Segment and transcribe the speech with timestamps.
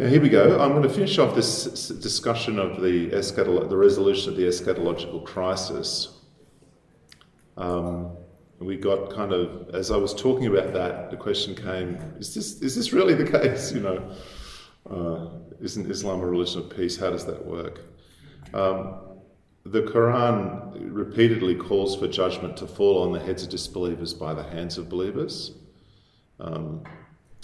[0.00, 0.58] Now here we go.
[0.58, 5.24] I'm going to finish off this discussion of the, eschatolo- the resolution of the eschatological
[5.24, 6.18] crisis.
[7.56, 8.16] Um,
[8.58, 12.60] we got kind of, as I was talking about that, the question came: Is this
[12.60, 13.72] is this really the case?
[13.72, 14.10] You know,
[14.90, 15.28] uh,
[15.60, 16.96] isn't Islam a religion of peace?
[16.96, 17.82] How does that work?
[18.52, 18.98] Um,
[19.64, 24.42] the Quran repeatedly calls for judgment to fall on the heads of disbelievers by the
[24.42, 25.52] hands of believers.
[26.40, 26.82] Um,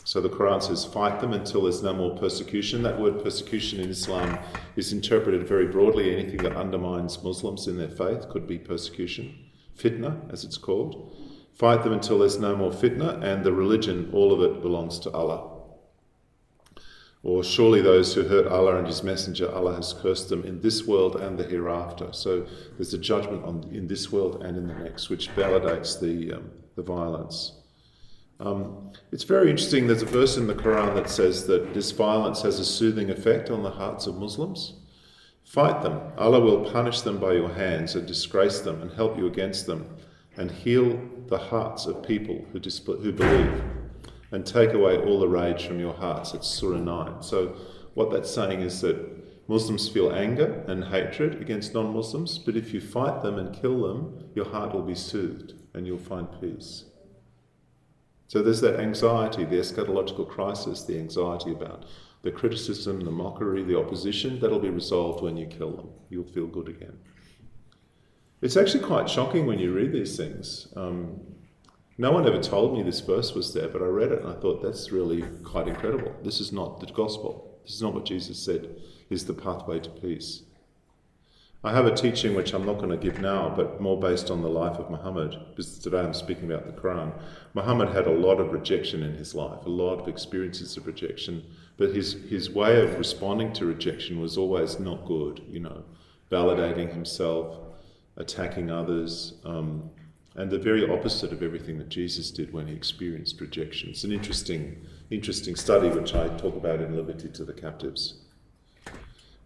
[0.05, 2.83] so the Quran says, fight them until there's no more persecution.
[2.83, 4.39] That word persecution in Islam
[4.77, 6.15] is interpreted very broadly.
[6.15, 9.37] Anything that undermines Muslims in their faith could be persecution.
[9.77, 11.15] Fitna, as it's called.
[11.53, 15.11] Fight them until there's no more fitna, and the religion, all of it belongs to
[15.13, 15.59] Allah.
[17.23, 20.87] Or surely those who hurt Allah and His Messenger, Allah has cursed them in this
[20.87, 22.13] world and the hereafter.
[22.13, 22.47] So
[22.77, 26.51] there's a judgment on, in this world and in the next, which validates the, um,
[26.77, 27.60] the violence.
[28.41, 29.87] Um, it's very interesting.
[29.87, 33.51] There's a verse in the Quran that says that this violence has a soothing effect
[33.51, 34.75] on the hearts of Muslims.
[35.45, 36.01] Fight them.
[36.17, 39.95] Allah will punish them by your hands and disgrace them and help you against them
[40.37, 43.63] and heal the hearts of people who, who believe
[44.33, 46.33] and take away all the rage from your hearts.
[46.35, 47.23] It's Surah 9.
[47.23, 47.57] So,
[47.95, 48.97] what that's saying is that
[49.49, 53.83] Muslims feel anger and hatred against non Muslims, but if you fight them and kill
[53.83, 56.85] them, your heart will be soothed and you'll find peace.
[58.31, 61.87] So there's that anxiety, the eschatological crisis, the anxiety about
[62.23, 65.89] the criticism, the mockery, the opposition, that'll be resolved when you kill them.
[66.11, 66.97] You'll feel good again.
[68.41, 70.69] It's actually quite shocking when you read these things.
[70.77, 71.21] Um,
[71.99, 74.39] no one ever told me this verse was there, but I read it and I
[74.39, 76.15] thought that's really quite incredible.
[76.23, 77.59] This is not the gospel.
[77.65, 78.77] This is not what Jesus said
[79.11, 80.45] is the pathway to peace.
[81.63, 84.41] I have a teaching which I'm not going to give now, but more based on
[84.41, 87.13] the life of Muhammad, because today I'm speaking about the Quran.
[87.53, 91.45] Muhammad had a lot of rejection in his life, a lot of experiences of rejection,
[91.77, 95.85] but his, his way of responding to rejection was always not good, you know,
[96.33, 97.59] validating himself,
[98.17, 99.91] attacking others, um,
[100.37, 103.91] and the very opposite of everything that Jesus did when he experienced rejection.
[103.91, 108.15] It's an interesting, interesting study which I talk about in Liberty to the Captives.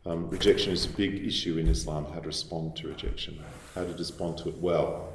[0.07, 3.43] Um, rejection is a big issue in Islam, how to respond to rejection,
[3.75, 5.15] how to respond to it well.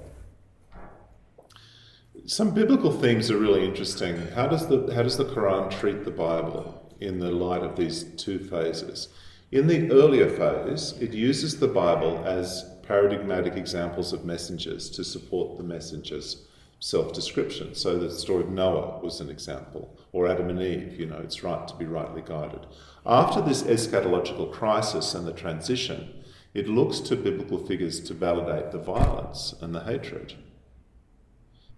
[2.26, 4.18] Some biblical themes are really interesting.
[4.30, 8.04] How does the, how does the Quran treat the Bible in the light of these
[8.04, 9.10] two phases?
[9.52, 15.58] In the earlier phase, it uses the Bible as paradigmatic examples of messengers to support
[15.58, 16.48] the messenger's
[16.80, 17.76] self description.
[17.76, 21.44] So the story of Noah was an example, or Adam and Eve, you know, it's
[21.44, 22.66] right to be rightly guided.
[23.06, 26.24] After this eschatological crisis and the transition,
[26.54, 30.36] it looks to biblical figures to validate the violence and the hatred.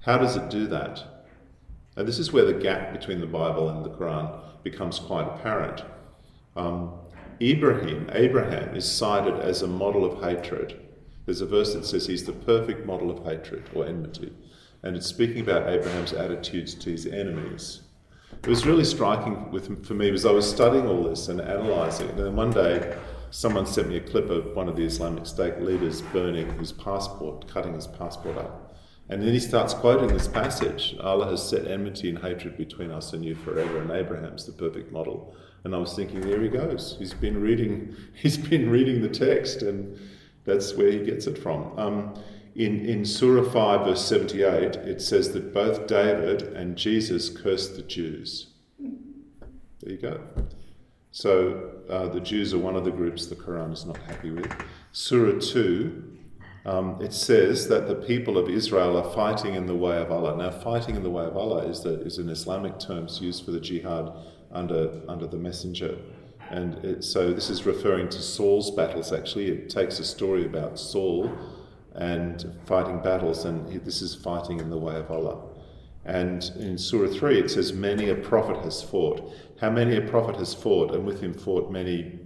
[0.02, 1.26] How does it do that?
[1.96, 5.84] And this is where the gap between the Bible and the Quran becomes quite apparent.
[6.56, 6.94] Um,
[7.42, 10.80] Ibrahim, Abraham, is cited as a model of hatred.
[11.26, 14.32] There's a verse that says he's the perfect model of hatred or enmity
[14.84, 17.82] and it's speaking about Abraham's attitudes to his enemies.
[18.44, 22.08] It was really striking with, for me because I was studying all this and analysing
[22.08, 22.16] it.
[22.16, 22.98] And then one day,
[23.30, 27.48] someone sent me a clip of one of the Islamic State leaders burning his passport,
[27.48, 28.76] cutting his passport up.
[29.10, 33.14] And then he starts quoting this passage Allah has set enmity and hatred between us
[33.14, 35.36] and you forever, and Abraham's the perfect model.
[35.64, 36.96] And I was thinking, there he goes.
[36.98, 40.00] He's been reading, he's been reading the text, and
[40.46, 41.78] that's where he gets it from.
[41.78, 42.14] Um,
[42.56, 47.82] in, in Surah 5, verse 78, it says that both David and Jesus cursed the
[47.82, 48.48] Jews.
[48.80, 50.22] There you go.
[51.12, 54.52] So uh, the Jews are one of the groups the Quran is not happy with.
[54.92, 56.18] Surah 2,
[56.66, 60.38] um, it says that the people of Israel are fighting in the way of Allah.
[60.38, 63.52] Now, fighting in the way of Allah is, the, is an Islamic term used for
[63.52, 64.14] the jihad
[64.52, 65.98] under, under the messenger.
[66.50, 69.48] And it, so this is referring to Saul's battles, actually.
[69.48, 71.32] It takes a story about Saul
[71.96, 75.42] and fighting battles, and this is fighting in the way of Allah.
[76.06, 79.34] And in Surah 3, it says, Many a prophet has fought.
[79.60, 82.20] How many a prophet has fought, and with him fought many,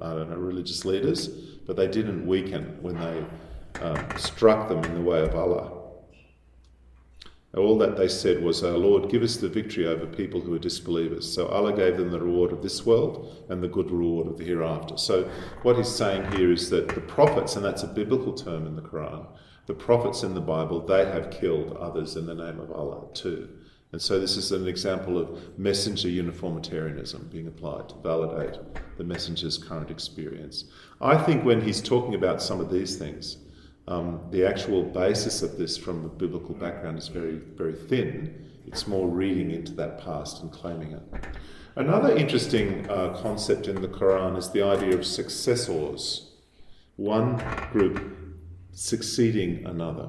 [0.00, 1.28] I don't know, religious leaders,
[1.66, 3.24] but they didn't weaken when they
[3.80, 5.85] um, struck them in the way of Allah.
[7.56, 10.58] All that they said was, Our Lord, give us the victory over people who are
[10.58, 11.32] disbelievers.
[11.32, 14.44] So Allah gave them the reward of this world and the good reward of the
[14.44, 14.98] hereafter.
[14.98, 15.30] So
[15.62, 18.82] what he's saying here is that the prophets, and that's a biblical term in the
[18.82, 19.26] Quran,
[19.64, 23.48] the prophets in the Bible, they have killed others in the name of Allah too.
[23.92, 28.58] And so this is an example of messenger uniformitarianism being applied to validate
[28.98, 30.64] the messenger's current experience.
[31.00, 33.38] I think when he's talking about some of these things,
[33.88, 38.44] um, the actual basis of this from a biblical background is very, very thin.
[38.66, 41.02] It's more reading into that past and claiming it.
[41.76, 46.32] Another interesting uh, concept in the Quran is the idea of successors,
[46.96, 47.36] one
[47.70, 48.00] group
[48.72, 50.08] succeeding another.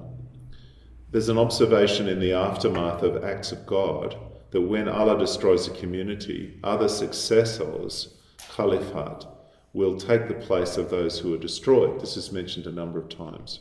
[1.12, 4.18] There's an observation in the aftermath of acts of God
[4.52, 8.16] that when Allah destroys a community, other successors,
[8.56, 9.26] caliphate,
[9.74, 12.00] will take the place of those who are destroyed.
[12.00, 13.60] This is mentioned a number of times.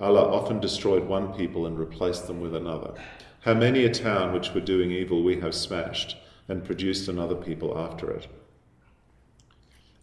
[0.00, 2.94] Allah often destroyed one people and replaced them with another.
[3.42, 6.16] How many a town which were doing evil we have smashed
[6.50, 8.26] and produced another people after it.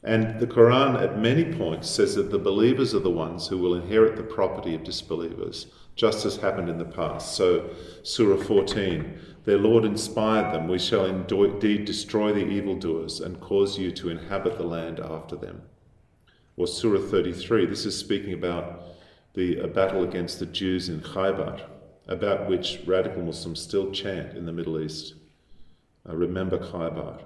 [0.04, 3.76] And the Quran at many points says that the believers are the ones who will
[3.76, 7.36] inherit the property of disbelievers, just as happened in the past.
[7.36, 7.70] So,
[8.04, 13.92] Surah 14 Their Lord inspired them, we shall indeed destroy the evildoers and cause you
[13.92, 15.64] to inhabit the land after them.
[16.56, 18.84] Or Surah 33, this is speaking about
[19.34, 21.62] the battle against the Jews in Khaybar,
[22.08, 25.14] about which radical Muslims still chant in the Middle East.
[26.08, 27.24] Uh, remember Khaybar.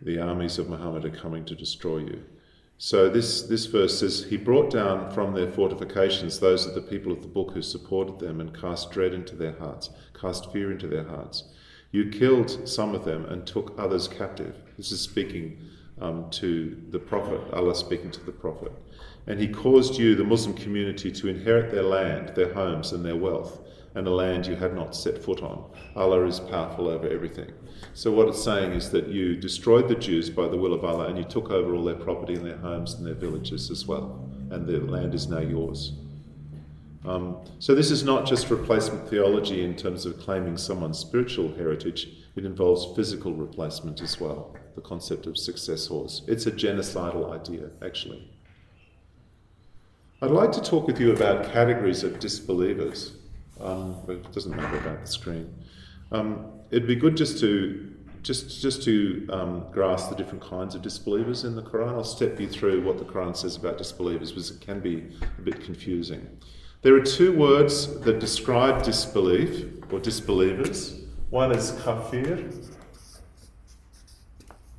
[0.00, 2.24] The armies of Muhammad are coming to destroy you.
[2.78, 7.12] So this, this verse says, He brought down from their fortifications those of the people
[7.12, 9.90] of the book who supported them and cast dread into their hearts,
[10.20, 11.44] cast fear into their hearts.
[11.92, 14.56] You killed some of them and took others captive.
[14.76, 15.58] This is speaking
[16.00, 18.72] um, to the Prophet, Allah speaking to the Prophet.
[19.26, 23.16] And He caused you, the Muslim community, to inherit their land, their homes, and their
[23.16, 23.60] wealth
[23.94, 25.70] and a land you had not set foot on.
[25.96, 27.52] Allah is powerful over everything.
[27.94, 31.08] So, what it's saying is that you destroyed the Jews by the will of Allah
[31.08, 34.28] and you took over all their property and their homes and their villages as well,
[34.50, 35.92] and the land is now yours.
[37.04, 42.08] Um, so, this is not just replacement theology in terms of claiming someone's spiritual heritage,
[42.34, 46.22] it involves physical replacement as well, the concept of successors.
[46.28, 48.31] It's a genocidal idea, actually.
[50.22, 53.16] I'd like to talk with you about categories of disbelievers
[53.62, 55.54] um, but it doesn't matter about the screen.
[56.10, 57.88] Um, it'd be good just to
[58.22, 61.90] just just to um, grasp the different kinds of disbelievers in the Quran.
[61.90, 65.08] I'll step you through what the Quran says about disbelievers, because it can be
[65.38, 66.26] a bit confusing.
[66.82, 71.00] There are two words that describe disbelief or disbelievers.
[71.30, 72.50] One is kafir,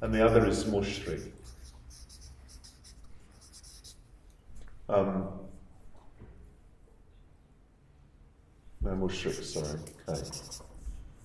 [0.02, 1.32] and the other is mushrik.
[4.90, 5.28] Um,
[8.84, 9.80] No mushrik, sorry.
[10.10, 10.30] Okay.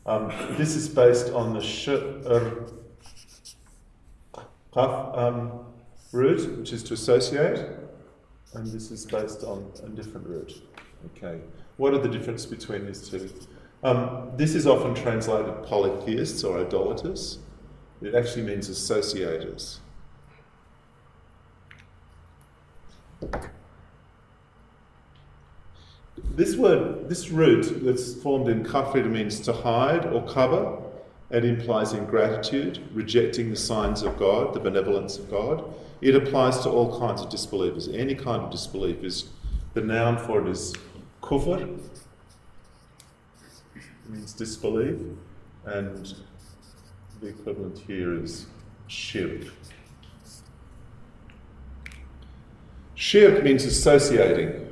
[0.06, 1.98] Um, this is based on the shur
[4.72, 5.64] qaf um,
[6.12, 7.66] root, which is to associate,
[8.54, 10.62] and this is based on a different root.
[11.06, 11.40] Okay.
[11.78, 13.28] What are the differences between these two?
[13.82, 17.38] Um, this is often translated polytheists or idolaters.
[18.02, 19.78] It actually means associators.
[26.34, 30.78] This word, this root that's formed in kafir means to hide or cover.
[31.30, 35.64] It implies ingratitude, rejecting the signs of God, the benevolence of God.
[36.00, 37.88] It applies to all kinds of disbelievers.
[37.88, 39.30] Any kind of disbelief is
[39.74, 40.74] the noun for it is
[41.22, 41.78] kufr,
[44.08, 44.98] means disbelief,
[45.66, 46.14] and
[47.20, 48.46] the equivalent here is
[48.86, 49.42] shirk.
[52.98, 54.66] Shirk means associating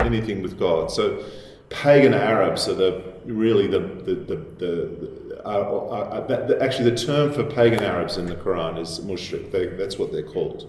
[0.00, 0.90] anything with God.
[0.90, 1.24] So
[1.68, 7.44] pagan Arabs are the really the the the, the, uh, uh, actually the term for
[7.44, 9.52] pagan Arabs in the Quran is mushrik.
[9.52, 10.68] They, that's what they're called.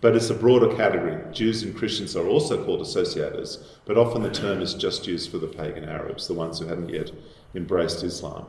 [0.00, 1.22] But it's a broader category.
[1.34, 5.36] Jews and Christians are also called associators, but often the term is just used for
[5.36, 7.10] the pagan Arabs, the ones who hadn't yet
[7.54, 8.46] embraced Islam.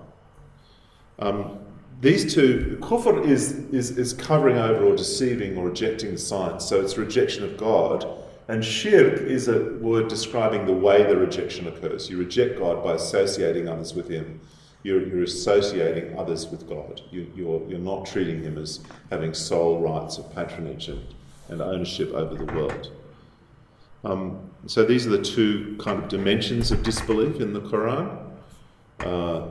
[1.17, 1.59] Um,
[1.99, 6.79] these two, kufr is, is, is covering over or deceiving or rejecting the science, so
[6.79, 8.05] it's rejection of God
[8.49, 12.09] and shirk is a word describing the way the rejection occurs.
[12.09, 14.41] You reject God by associating others with Him.
[14.81, 17.01] You're, you're associating others with God.
[17.11, 18.79] You, are you're, you're not treating Him as
[19.11, 21.05] having sole rights of patronage and,
[21.49, 22.91] and ownership over the world.
[24.03, 28.31] Um, so these are the two kind of dimensions of disbelief in the Quran.
[29.01, 29.49] Uh,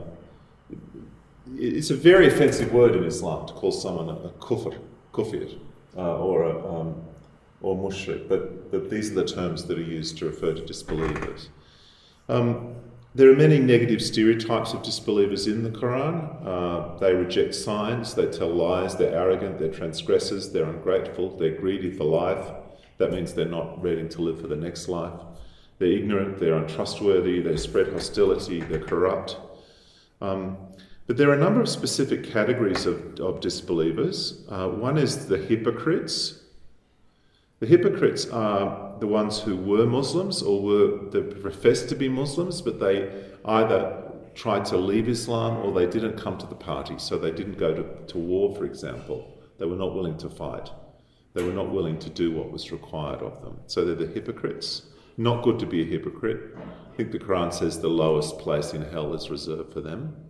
[1.57, 4.77] it's a very offensive word in Islam to call someone a, a kufr,
[5.13, 5.59] kufir,
[5.97, 7.01] uh, or a, um,
[7.61, 11.49] or mushrik, but, but these are the terms that are used to refer to disbelievers.
[12.29, 12.75] Um,
[13.15, 16.45] there are many negative stereotypes of disbelievers in the Quran.
[16.45, 21.91] Uh, they reject signs, they tell lies, they're arrogant, they're transgressors, they're ungrateful, they're greedy
[21.91, 22.51] for life.
[22.97, 25.19] That means they're not ready to live for the next life.
[25.79, 29.37] They're ignorant, they're untrustworthy, they spread hostility, they're corrupt.
[30.21, 30.57] Um,
[31.09, 34.43] but there are a number of specific categories of, of disbelievers.
[34.47, 36.39] Uh, one is the hypocrites,
[37.57, 42.61] the hypocrites are the ones who were Muslims or were they professed to be Muslims,
[42.61, 43.09] but they
[43.43, 44.03] either
[44.35, 46.99] tried to leave Islam or they didn't come to the party.
[46.99, 49.35] So they didn't go to, to war, for example.
[49.57, 50.69] They were not willing to fight.
[51.33, 53.61] They were not willing to do what was required of them.
[53.65, 54.83] So they're the hypocrites.
[55.17, 56.55] Not good to be a hypocrite.
[56.55, 60.28] I think the Quran says the lowest place in hell is reserved for them.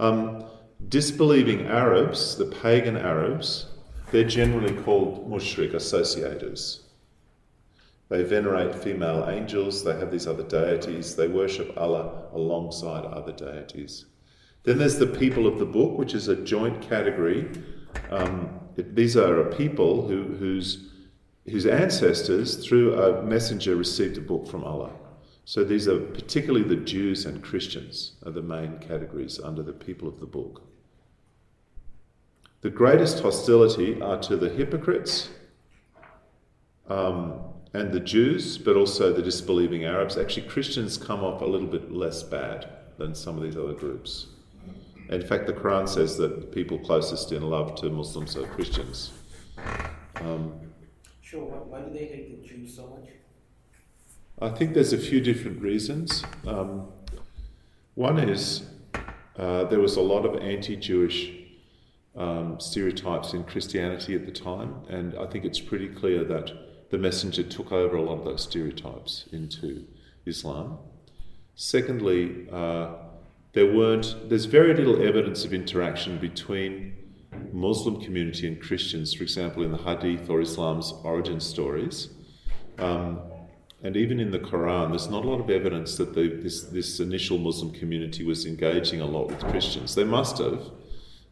[0.00, 0.44] Um,
[0.88, 3.66] disbelieving Arabs, the pagan Arabs,
[4.10, 6.84] they're generally called mushrik associators.
[8.08, 14.06] They venerate female angels, they have these other deities, they worship Allah alongside other deities.
[14.62, 17.50] Then there's the people of the book, which is a joint category.
[18.10, 20.88] Um, it, these are a people who, whose,
[21.46, 24.92] whose ancestors, through a messenger, received a book from Allah.
[25.50, 30.06] So these are particularly the Jews and Christians are the main categories under the people
[30.06, 30.62] of the book.
[32.60, 35.28] The greatest hostility are to the hypocrites,
[36.88, 37.40] um,
[37.74, 40.16] and the Jews, but also the disbelieving Arabs.
[40.16, 44.28] Actually, Christians come off a little bit less bad than some of these other groups.
[45.08, 49.10] In fact, the Quran says that people closest in love to Muslims are Christians.
[50.14, 50.52] Um,
[51.20, 53.10] sure, why, why, do they hate the Jews so much?
[54.42, 56.24] I think there's a few different reasons.
[56.46, 56.88] Um,
[57.94, 58.62] one is
[59.36, 61.30] uh, there was a lot of anti Jewish
[62.16, 66.50] um, stereotypes in Christianity at the time, and I think it's pretty clear that
[66.90, 69.86] the messenger took over a lot of those stereotypes into
[70.24, 70.78] Islam.
[71.54, 72.94] Secondly, uh,
[73.52, 76.96] there weren't, there's very little evidence of interaction between
[77.52, 82.08] Muslim community and Christians, for example, in the Hadith or Islam's origin stories.
[82.78, 83.20] Um,
[83.82, 87.00] and even in the Quran, there's not a lot of evidence that the, this, this
[87.00, 89.94] initial Muslim community was engaging a lot with Christians.
[89.94, 90.70] They must have,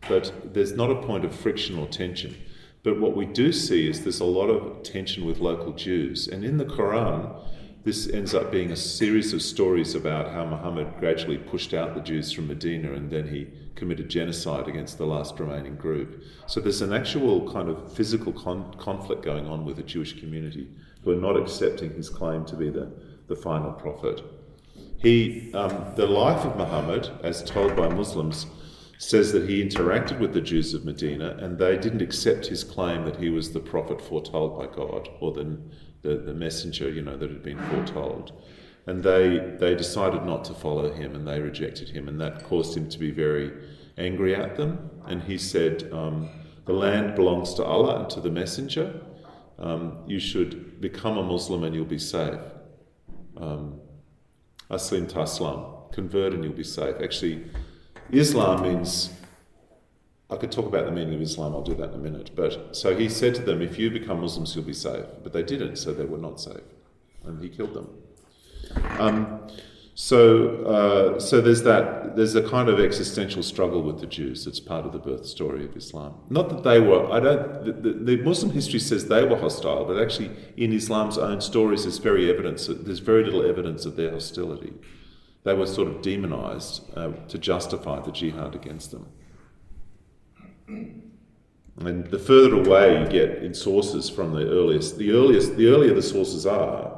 [0.09, 2.35] but there's not a point of friction or tension.
[2.83, 6.27] But what we do see is there's a lot of tension with local Jews.
[6.27, 7.39] And in the Quran,
[7.85, 12.01] this ends up being a series of stories about how Muhammad gradually pushed out the
[12.01, 16.23] Jews from Medina and then he committed genocide against the last remaining group.
[16.47, 20.69] So there's an actual kind of physical con- conflict going on with the Jewish community
[21.03, 22.91] who are not accepting his claim to be the,
[23.29, 24.23] the final prophet.
[24.99, 28.47] He, um, the life of Muhammad, as told by Muslims,
[28.99, 33.05] says that he interacted with the Jews of Medina and they didn't accept his claim
[33.05, 35.57] that he was the prophet foretold by God or the,
[36.03, 38.33] the, the messenger, you know, that had been foretold.
[38.87, 42.77] And they, they decided not to follow him and they rejected him, and that caused
[42.77, 43.53] him to be very
[43.99, 44.91] angry at them.
[45.07, 46.31] And he said, um,
[46.65, 49.01] The land belongs to Allah and to the messenger.
[49.59, 52.41] Um, you should become a Muslim and you'll be safe.
[53.37, 53.81] Um,
[54.71, 56.97] Aslim Taslam, convert and you'll be safe.
[57.03, 57.45] Actually,
[58.13, 59.11] Islam means,
[60.31, 62.31] I could talk about the meaning of Islam, I'll do that in a minute.
[62.35, 65.07] But so he said to them, if you become Muslims, you'll be safe.
[65.23, 66.61] But they didn't, so they were not safe.
[67.25, 67.89] And he killed them.
[68.99, 69.49] Um,
[70.01, 72.15] so, uh, so there's that.
[72.15, 74.45] There's a kind of existential struggle with the Jews.
[74.45, 76.15] That's part of the birth story of Islam.
[76.31, 77.11] Not that they were.
[77.11, 77.65] I don't.
[77.65, 81.83] The, the, the, Muslim history says they were hostile, but actually, in Islam's own stories,
[81.83, 82.69] there's very evidence.
[82.69, 84.73] There's very little evidence of their hostility
[85.49, 89.07] they were sort of demonized uh, to justify the jihad against them.
[91.81, 95.95] And the further away you get in sources from the earliest, the earliest, the earlier
[95.95, 96.98] the sources are,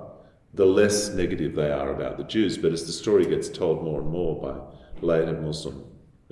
[0.54, 2.58] the less negative they are about the Jews.
[2.58, 5.84] But as the story gets told more and more by later Muslim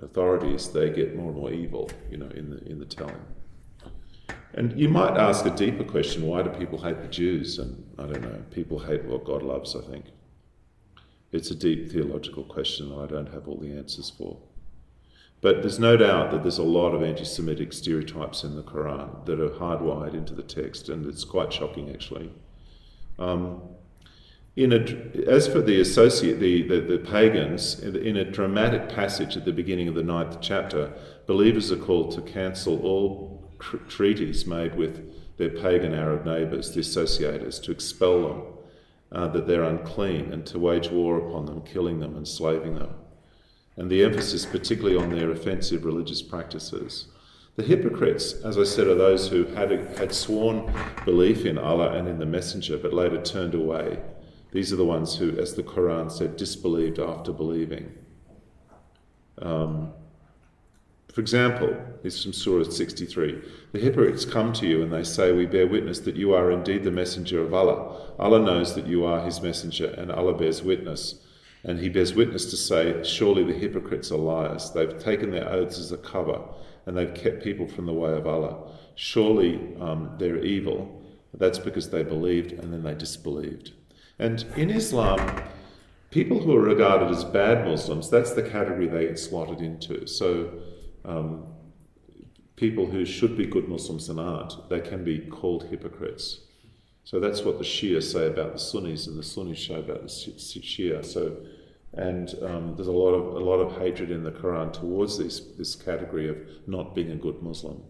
[0.02, 3.24] authorities, they get more and more evil, you know, in the in the telling.
[4.54, 7.58] And you might ask a deeper question: Why do people hate the Jews?
[7.58, 8.42] And I don't know.
[8.50, 9.76] People hate what God loves.
[9.76, 10.06] I think.
[11.30, 14.38] It's a deep theological question that I don't have all the answers for.
[15.40, 19.24] But there's no doubt that there's a lot of anti Semitic stereotypes in the Quran
[19.26, 22.32] that are hardwired into the text, and it's quite shocking actually.
[23.18, 23.60] Um,
[24.56, 29.44] in a, as for the associate, the, the, the pagans, in a dramatic passage at
[29.44, 30.92] the beginning of the ninth chapter,
[31.26, 36.80] believers are called to cancel all tr- treaties made with their pagan Arab neighbours, the
[36.80, 38.42] associators, to expel them
[39.12, 42.94] uh, that they're unclean and to wage war upon them, killing them, enslaving them.
[43.76, 47.06] And the emphasis particularly on their offensive religious practices.
[47.54, 50.72] The hypocrites, as I said, are those who had, had sworn
[51.04, 53.98] belief in Allah and in the Messenger, but later turned away.
[54.50, 57.92] These are the ones who, as the Quran said, disbelieved after believing.
[59.40, 59.92] Um,
[61.12, 65.32] for example, this is from Surah 63 The hypocrites come to you and they say,
[65.32, 68.14] We bear witness that you are indeed the messenger of Allah.
[68.18, 71.16] Allah knows that you are his messenger, and Allah bears witness.
[71.64, 74.70] And he bears witness to say, Surely the hypocrites are liars.
[74.70, 76.40] They've taken their oaths as a cover,
[76.86, 78.70] and they've kept people from the way of Allah.
[78.94, 81.02] Surely um, they're evil.
[81.34, 83.72] That's because they believed and then they disbelieved.
[84.18, 85.42] And in Islam,
[86.10, 90.06] people who are regarded as bad Muslims, that's the category they get slotted into.
[90.06, 90.50] So,
[91.04, 91.46] um,
[92.56, 96.40] people who should be good Muslims and aren't, they can be called hypocrites.
[97.04, 100.08] So that's what the Shia say about the Sunnis, and the Sunnis say about the
[100.08, 101.04] Shia.
[101.04, 101.36] So,
[101.94, 105.40] and um, there's a lot of a lot of hatred in the Quran towards this
[105.56, 107.82] this category of not being a good Muslim.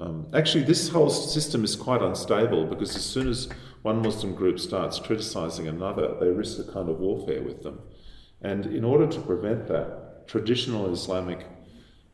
[0.00, 3.50] Um, actually, this whole system is quite unstable because as soon as
[3.82, 7.80] one Muslim group starts criticizing another, they risk a kind of warfare with them.
[8.40, 11.46] And in order to prevent that, traditional Islamic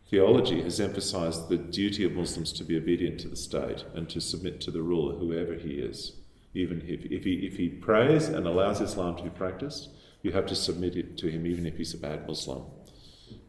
[0.09, 4.21] theology has emphasized the duty of Muslims to be obedient to the state and to
[4.21, 6.13] submit to the ruler, whoever he is.
[6.55, 9.89] Even if, if, he, if he prays and allows Islam to be practiced,
[10.23, 12.63] you have to submit it to him, even if he's a bad Muslim.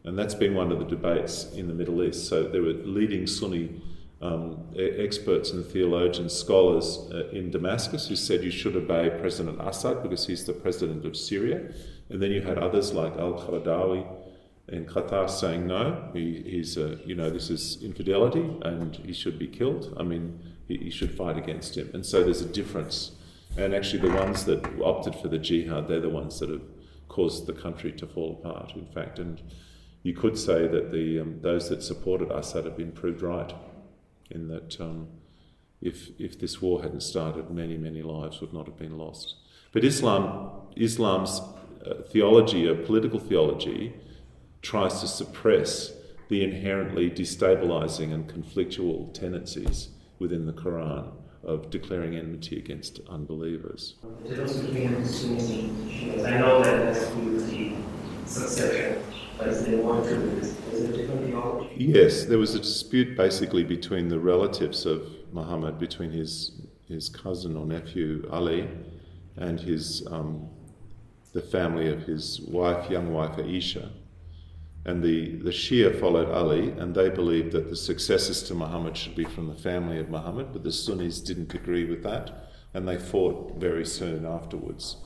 [0.04, 2.28] And that's been one of the debates in the Middle East.
[2.28, 3.80] So there were leading Sunni
[4.22, 10.02] um, experts and theologians, scholars uh, in Damascus who said you should obey President Assad
[10.02, 11.70] because he's the president of Syria.
[12.08, 14.06] And then you had others like Al Qaradawi
[14.68, 19.38] in Qatar saying no, he, he's a, you know this is infidelity and he should
[19.38, 19.94] be killed.
[19.98, 21.90] I mean, he, he should fight against him.
[21.92, 23.12] And so there's a difference.
[23.56, 26.62] And actually, the ones that opted for the jihad, they're the ones that have
[27.08, 28.72] caused the country to fall apart.
[28.74, 29.40] In fact, and
[30.02, 33.52] you could say that the um, those that supported Assad have been proved right
[34.30, 35.08] in that um,
[35.80, 39.36] if, if this war hadn't started, many, many lives would not have been lost.
[39.72, 41.40] But Islam, Islam's
[41.84, 43.94] uh, theology, a political theology,
[44.62, 45.92] tries to suppress
[46.28, 51.12] the inherently destabilizing and conflictual tendencies within the Quran
[51.44, 53.94] of declaring enmity against unbelievers.
[54.02, 54.30] I
[56.38, 56.96] know that
[58.26, 59.02] that's the succession
[61.76, 67.56] Yes, there was a dispute basically between the relatives of Muhammad, between his his cousin
[67.56, 68.68] or nephew Ali,
[69.36, 70.48] and his um,
[71.32, 73.90] the family of his wife, young wife Aisha.
[74.86, 79.16] And the, the Shia followed Ali, and they believed that the successors to Muhammad should
[79.16, 82.96] be from the family of Muhammad, but the Sunnis didn't agree with that, and they
[82.96, 84.96] fought very soon afterwards.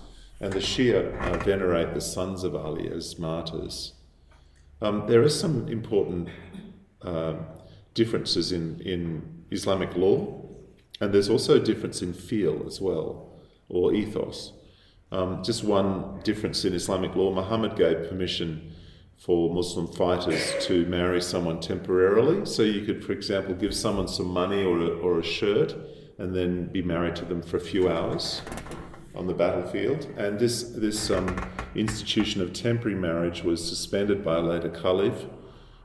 [0.40, 3.92] And the Shia uh, venerate the sons of Ali as martyrs.
[4.80, 6.30] Um, there are some important
[7.02, 7.34] uh,
[7.92, 10.42] differences in, in Islamic law,
[11.00, 13.32] and there's also a difference in feel as well,
[13.68, 14.54] or ethos.
[15.12, 18.72] Um, just one difference in Islamic law Muhammad gave permission
[19.18, 22.46] for Muslim fighters to marry someone temporarily.
[22.46, 25.74] So you could, for example, give someone some money or a, or a shirt
[26.16, 28.40] and then be married to them for a few hours
[29.14, 30.06] on the battlefield.
[30.16, 35.26] And this, this um, institution of temporary marriage was suspended by a later caliph,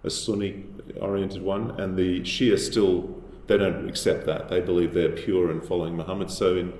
[0.03, 0.65] a Sunni
[0.99, 4.49] oriented one, and the Shia still, they don't accept that.
[4.49, 6.29] They believe they're pure and following Muhammad.
[6.29, 6.73] So in,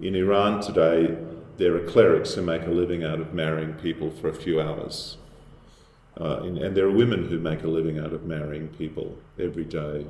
[0.00, 1.16] in Iran today,
[1.56, 5.16] there are clerics who make a living out of marrying people for a few hours.
[6.20, 9.64] Uh, in, and there are women who make a living out of marrying people every
[9.64, 10.06] day.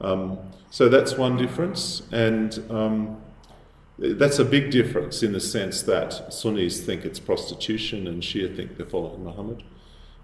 [0.00, 0.38] Um,
[0.70, 2.02] so that's one difference.
[2.12, 3.20] And um,
[3.98, 8.76] that's a big difference in the sense that Sunnis think it's prostitution and Shia think
[8.76, 9.62] they're following Muhammad.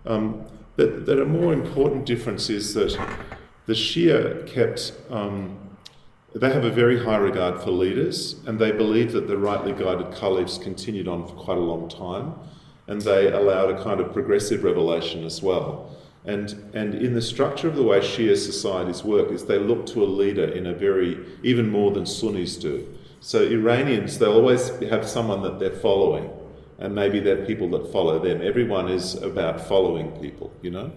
[0.05, 2.99] Um, but, that a more important difference is that
[3.67, 5.59] the Shia kept, um,
[6.35, 10.15] they have a very high regard for leaders and they believe that the rightly guided
[10.15, 12.35] caliphs continued on for quite a long time
[12.89, 15.97] and they allowed a kind of progressive revelation as well.
[16.25, 20.05] And, and in the structure of the way Shia societies work is they look to
[20.05, 22.87] a leader in a very, even more than Sunnis do.
[23.25, 26.29] So Iranians, they'll always have someone that they're following,
[26.79, 28.43] and maybe they're people that follow them.
[28.43, 30.91] Everyone is about following people, you know.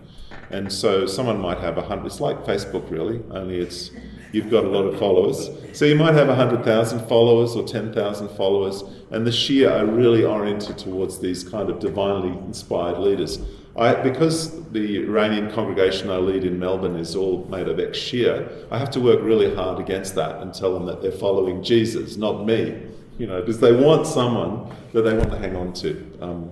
[0.50, 2.08] And so someone might have a hundred.
[2.08, 3.22] It's like Facebook, really.
[3.30, 3.92] Only it's
[4.32, 5.52] you've got a lot of followers.
[5.74, 9.86] So you might have hundred thousand followers or ten thousand followers, and the Shia are
[9.86, 13.38] really oriented towards these kind of divinely inspired leaders.
[13.78, 18.68] I, because the Iranian congregation I lead in Melbourne is all made of ex Shia,
[18.72, 22.16] I have to work really hard against that and tell them that they're following Jesus,
[22.16, 22.84] not me.
[23.18, 26.18] You know, because they want someone that they want to hang on to.
[26.22, 26.52] Um,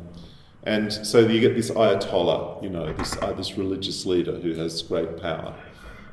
[0.64, 4.82] and so you get this Ayatollah, you know, this, uh, this religious leader who has
[4.82, 5.54] great power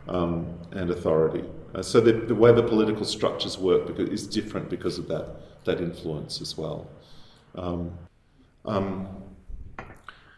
[0.09, 1.45] um, and authority.
[1.73, 5.37] Uh, so the, the, way the political structures work because, is different because of that,
[5.65, 6.89] that influence as well.
[7.55, 7.93] Um,
[8.65, 9.09] um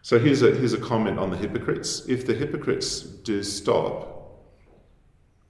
[0.02, 2.04] so here's a, here's a comment on the hypocrites.
[2.08, 4.42] If the hypocrites do stop,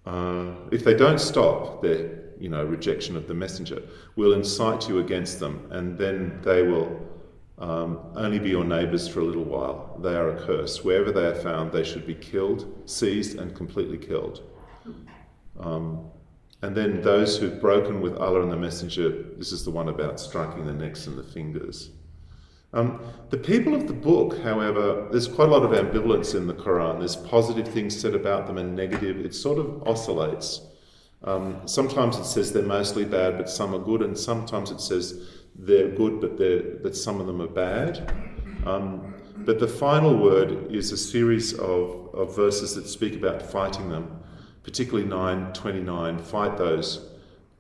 [0.05, 3.83] uh, if they don't stop their you know, rejection of the messenger,
[4.17, 7.01] we'll incite you against them, and then they will
[7.59, 9.99] um, only be your neighbours for a little while.
[10.03, 10.85] They are a curse.
[10.85, 14.43] Wherever they are found, they should be killed, seized, and completely killed.
[15.59, 16.11] Um,
[16.63, 20.21] and then those who've broken with Allah and the Messenger, this is the one about
[20.21, 21.91] striking the necks and the fingers.
[22.75, 26.55] Um, the people of the book, however, there's quite a lot of ambivalence in the
[26.55, 26.99] Quran.
[26.99, 29.19] There's positive things said about them and negative.
[29.19, 30.63] It sort of oscillates.
[31.25, 35.29] Um, sometimes it says they're mostly bad, but some are good, and sometimes it says
[35.55, 38.13] they're good, but they're, that some of them are bad.
[38.67, 43.89] Um, but the final word is a series of, of verses that speak about fighting
[43.89, 44.23] them,
[44.63, 47.09] particularly 929 fight those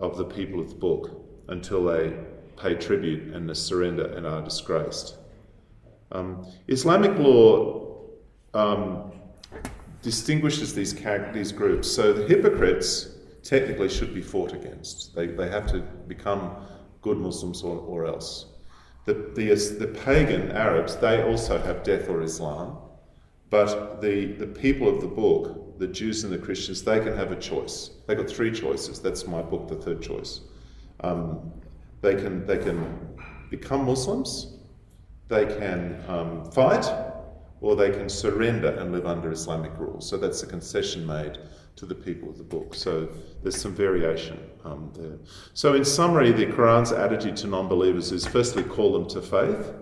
[0.01, 1.11] of the people of the book
[1.48, 2.16] until they
[2.56, 5.16] pay tribute and surrender and are disgraced.
[6.12, 7.98] Um, Islamic law
[8.54, 9.12] um,
[10.02, 10.94] distinguishes these,
[11.32, 11.90] these groups.
[11.90, 13.08] So the hypocrites
[13.42, 15.14] technically should be fought against.
[15.14, 16.56] They, they have to become
[17.00, 18.46] good Muslims or, or else.
[19.04, 22.78] The, the, the pagan Arabs, they also have death or Islam,
[23.50, 27.32] but the, the people of the book, the Jews and the Christians, they can have
[27.32, 27.90] a choice.
[28.06, 29.00] They've got three choices.
[29.00, 30.42] That's my book, the third choice.
[31.00, 31.52] Um,
[32.02, 33.16] they, can, they can
[33.48, 34.58] become Muslims,
[35.28, 36.84] they can um, fight,
[37.62, 40.00] or they can surrender and live under Islamic rule.
[40.00, 41.38] So that's a concession made
[41.76, 42.74] to the people of the book.
[42.74, 43.08] So
[43.42, 45.18] there's some variation um, there.
[45.54, 49.72] So, in summary, the Quran's attitude to non believers is firstly, call them to faith.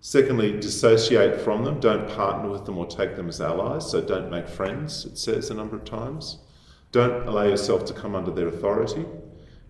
[0.00, 1.80] Secondly, dissociate from them.
[1.80, 3.90] Don't partner with them or take them as allies.
[3.90, 6.38] So, don't make friends, it says a number of times.
[6.92, 9.04] Don't allow yourself to come under their authority.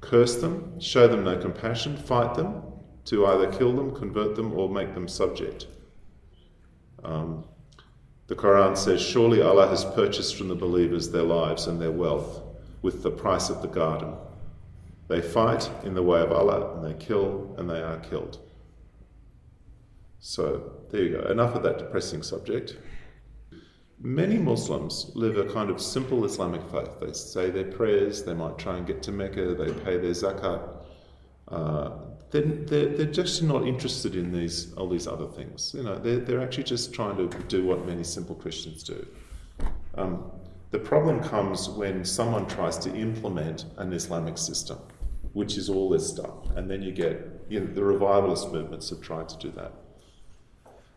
[0.07, 2.62] Curse them, show them no compassion, fight them
[3.07, 5.66] to either kill them, convert them, or make them subject.
[7.03, 7.45] Um,
[8.29, 12.40] the Quran says, Surely Allah has purchased from the believers their lives and their wealth
[12.83, 14.14] with the price of the garden.
[15.09, 18.38] They fight in the way of Allah and they kill and they are killed.
[20.21, 21.29] So there you go.
[21.29, 22.77] Enough of that depressing subject.
[24.07, 27.01] Many Muslims live a kind of simple Islamic faith.
[27.01, 30.62] They say their prayers, they might try and get to Mecca, they pay their zakat.
[31.49, 31.90] Uh,
[32.31, 35.75] they're, they're, they're, just not interested in these all these other things.
[35.77, 39.05] You know, they're, they're actually just trying to do what many simple Christians do.
[39.97, 40.31] Um,
[40.71, 44.79] the problem comes when someone tries to implement an Islamic system,
[45.33, 49.01] which is all this stuff, and then you get you know, the revivalist movements have
[49.01, 49.73] tried to do that.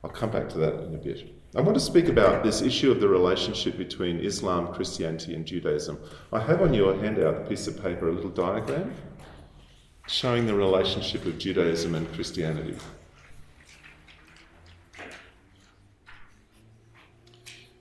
[0.04, 1.39] I'll come back to that in a bit.
[1.56, 5.98] I want to speak about this issue of the relationship between Islam, Christianity, and Judaism.
[6.32, 8.94] I have on your handout a piece of paper, a little diagram
[10.08, 12.76] showing the relationship of Judaism and Christianity.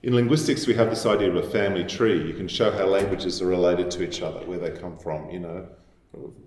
[0.01, 2.25] In linguistics, we have this idea of a family tree.
[2.25, 5.29] You can show how languages are related to each other, where they come from.
[5.29, 5.67] You know,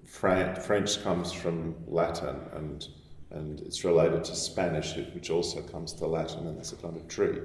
[0.07, 2.85] French comes from Latin, and
[3.33, 7.09] and it's related to Spanish, which also comes to Latin, and there's a kind of
[7.09, 7.39] tree.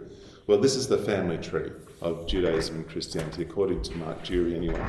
[0.45, 1.71] Well, this is the family tree
[2.01, 4.85] of Judaism and Christianity, according to Mark Durie, anyway.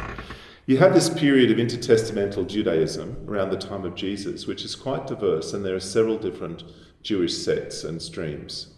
[0.67, 5.07] You have this period of intertestamental Judaism around the time of Jesus, which is quite
[5.07, 6.65] diverse, and there are several different
[7.03, 8.75] Jewish sects and streams.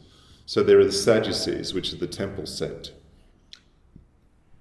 [0.47, 2.93] So there are the Sadducees, which is the temple sect.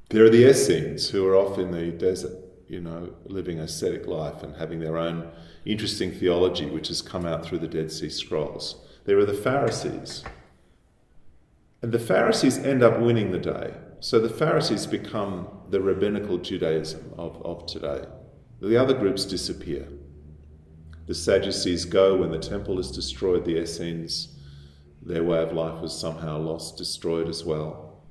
[0.09, 4.43] There are the Essenes, who are off in the desert, you know, living ascetic life
[4.43, 5.31] and having their own
[5.65, 8.85] interesting theology, which has come out through the Dead Sea Scrolls.
[9.05, 10.23] There are the Pharisees.
[11.81, 17.13] And the Pharisees end up winning the day so the Pharisees become the rabbinical Judaism
[17.17, 18.05] of, of today.
[18.61, 19.87] The other groups disappear.
[21.07, 24.37] The Sadducees go when the temple is destroyed, the Essenes,
[25.01, 28.03] their way of life was somehow lost, destroyed as well.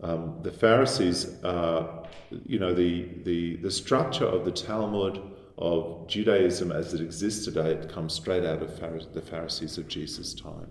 [0.00, 2.04] Um, the Pharisees, uh,
[2.46, 5.20] you know, the, the, the structure of the Talmud
[5.58, 8.80] of Judaism as it exists today, it comes straight out of
[9.12, 10.70] the Pharisees of Jesus' time.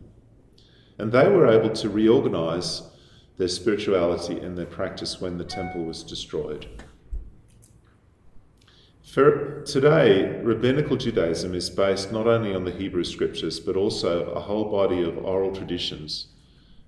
[0.98, 2.84] And they were able to reorganize
[3.38, 6.68] their spirituality and their practice when the temple was destroyed.
[9.04, 14.40] For today, rabbinical Judaism is based not only on the Hebrew scriptures, but also a
[14.40, 16.28] whole body of oral traditions,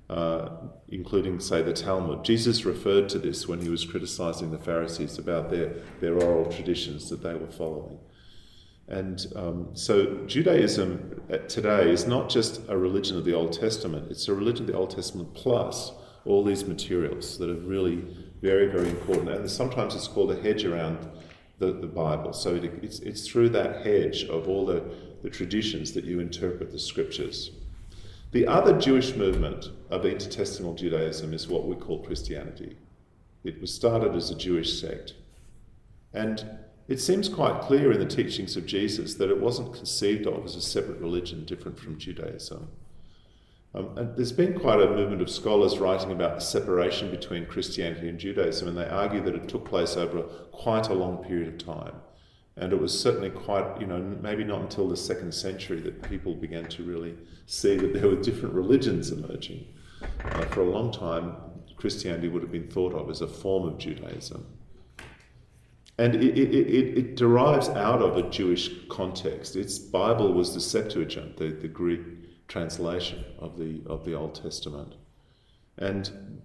[0.10, 0.50] uh,
[0.88, 2.24] including, say, the Talmud.
[2.26, 7.10] Jesus referred to this when he was criticizing the Pharisees about their, their oral traditions
[7.10, 8.00] that they were following.
[8.88, 14.10] And um, so Judaism uh, today is not just a religion of the Old Testament,
[14.10, 15.92] it's a religion of the Old Testament plus
[16.26, 18.04] all these materials that are really
[18.42, 19.30] very, very important.
[19.30, 21.08] And sometimes it's called a hedge around
[21.60, 22.34] the, the Bible.
[22.34, 24.84] So it, it's, it's through that hedge of all the,
[25.22, 27.52] the traditions that you interpret the scriptures.
[28.32, 32.78] The other Jewish movement of intertestamental Judaism is what we call Christianity.
[33.44, 35.16] It was started as a Jewish sect.
[36.14, 40.46] And it seems quite clear in the teachings of Jesus that it wasn't conceived of
[40.46, 42.68] as a separate religion different from Judaism.
[43.74, 48.10] Um, and there's been quite a movement of scholars writing about the separation between Christianity
[48.10, 51.58] and Judaism, and they argue that it took place over quite a long period of
[51.58, 51.94] time.
[52.60, 56.36] And it was certainly quite, you know, maybe not until the second century that people
[56.36, 59.66] began to really see that there were different religions emerging.
[60.24, 61.36] Uh, for a long time,
[61.78, 64.46] Christianity would have been thought of as a form of Judaism.
[65.98, 69.56] And it, it, it, it, derives out of a Jewish context.
[69.58, 74.96] Its Bible was the Septuagint, the, the Greek translation of the, of the Old Testament.
[75.78, 76.42] And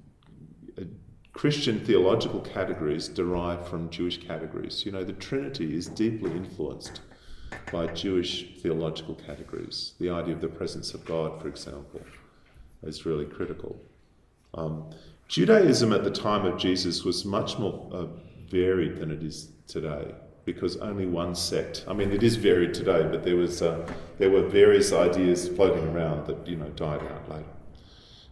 [1.35, 4.87] Christian theological categories derive from Jewish categories.
[4.87, 7.01] You know, the Trinity is deeply influenced
[7.73, 9.95] by Jewish theological categories.
[9.99, 12.01] The idea of the presence of God, for example,
[12.85, 13.77] is really critical.
[14.55, 14.91] Um,
[15.27, 18.07] Judaism at the time of Jesus was much more uh,
[18.49, 21.85] varied than it is today because only one sect.
[21.89, 25.89] I mean, it is varied today, but there was uh, there were various ideas floating
[25.89, 27.54] around that you know died out later.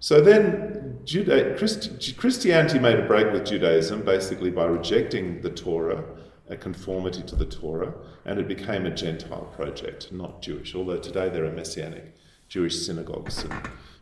[0.03, 6.03] So then, Juda- Christ- Christianity made a break with Judaism basically by rejecting the Torah,
[6.49, 10.75] a conformity to the Torah, and it became a Gentile project, not Jewish.
[10.75, 12.17] Although today there are messianic
[12.49, 13.47] Jewish synagogues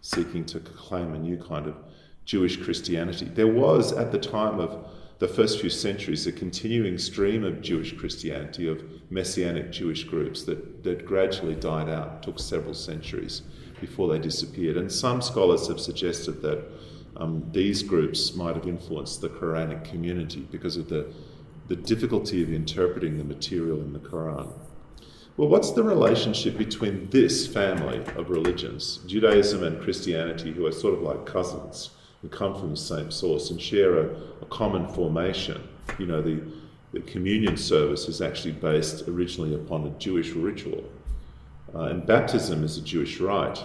[0.01, 1.77] seeking to claim a new kind of
[2.25, 3.27] Jewish Christianity.
[3.27, 4.87] There was, at the time of
[5.19, 10.83] the first few centuries, a continuing stream of Jewish Christianity, of messianic Jewish groups that,
[10.83, 13.43] that gradually died out, took several centuries
[13.81, 14.77] before they disappeared.
[14.77, 16.65] And some scholars have suggested that
[17.17, 21.13] um, these groups might have influenced the Quranic community because of the,
[21.69, 24.53] the difficulty of interpreting the material in the Quran.
[25.37, 30.95] Well, what's the relationship between this family of religions, Judaism and Christianity, who are sort
[30.95, 31.91] of like cousins,
[32.21, 35.67] who come from the same source and share a, a common formation?
[35.99, 36.43] You know, the,
[36.93, 40.85] the communion service is actually based originally upon a Jewish ritual.
[41.75, 43.63] Uh, and baptism is a Jewish rite.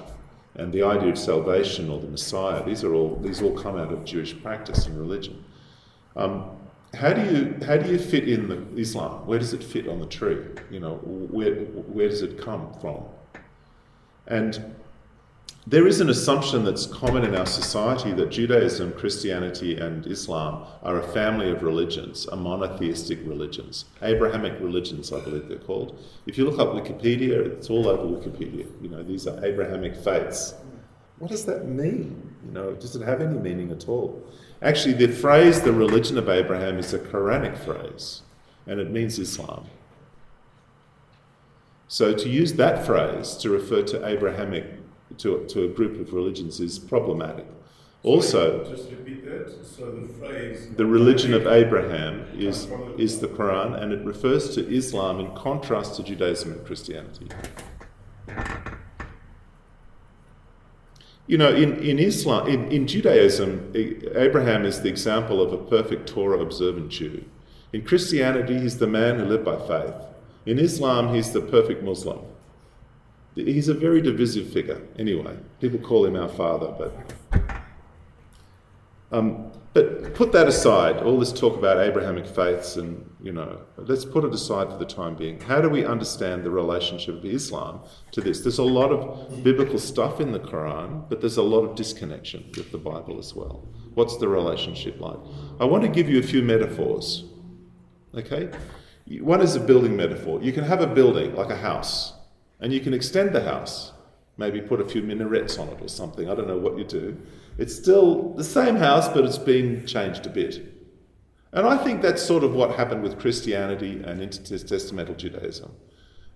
[0.56, 3.92] And the idea of salvation or the Messiah, these are all these all come out
[3.92, 5.44] of Jewish practice and religion.
[6.16, 6.52] Um,
[6.94, 9.26] how do you how do you fit in the Islam?
[9.28, 10.38] Where does it fit on the tree?
[10.72, 13.04] You know, where where does it come from?
[14.28, 14.76] And
[15.68, 21.00] there is an assumption that's common in our society that Judaism, Christianity, and Islam are
[21.00, 25.98] a family of religions, a monotheistic religions, Abrahamic religions, I believe they're called.
[26.28, 28.68] If you look up Wikipedia, it's all over Wikipedia.
[28.80, 30.54] You know, these are Abrahamic faiths.
[31.18, 32.36] What does that mean?
[32.46, 34.22] You know, does it have any meaning at all?
[34.62, 38.22] Actually, the phrase "the religion of Abraham" is a Quranic phrase,
[38.68, 39.66] and it means Islam.
[41.88, 44.66] So to use that phrase to refer to Abrahamic
[45.20, 47.46] to, to a group of religions is problematic.
[48.04, 49.66] Also, just repeat that.
[49.66, 52.68] So the phrase the religion of Abraham is
[53.00, 57.28] is the Quran, and it refers to Islam in contrast to Judaism and Christianity.
[61.26, 66.08] You know, in, in Islam, in, in Judaism, Abraham is the example of a perfect
[66.08, 67.26] Torah observant Jew.
[67.74, 69.96] In Christianity, he's the man who lived by faith.
[70.46, 72.20] In Islam, he's the perfect Muslim.
[73.36, 75.38] He's a very divisive figure, anyway.
[75.60, 77.52] People call him our father, but.
[79.12, 84.06] Um, but put that aside, all this talk about Abrahamic faiths, and, you know, let's
[84.06, 85.38] put it aside for the time being.
[85.42, 88.40] How do we understand the relationship of Islam to this?
[88.40, 92.46] There's a lot of biblical stuff in the Quran, but there's a lot of disconnection
[92.56, 93.68] with the Bible as well.
[93.96, 95.20] What's the relationship like?
[95.60, 97.26] I want to give you a few metaphors.
[98.16, 98.50] Okay?
[99.20, 100.42] One is a building metaphor.
[100.42, 102.14] You can have a building, like a house,
[102.60, 103.92] and you can extend the house,
[104.38, 106.30] maybe put a few minarets on it or something.
[106.30, 107.18] I don't know what you do.
[107.58, 110.74] It's still the same house, but it's been changed a bit.
[111.54, 115.72] And I think that's sort of what happened with Christianity and intertestamental Judaism.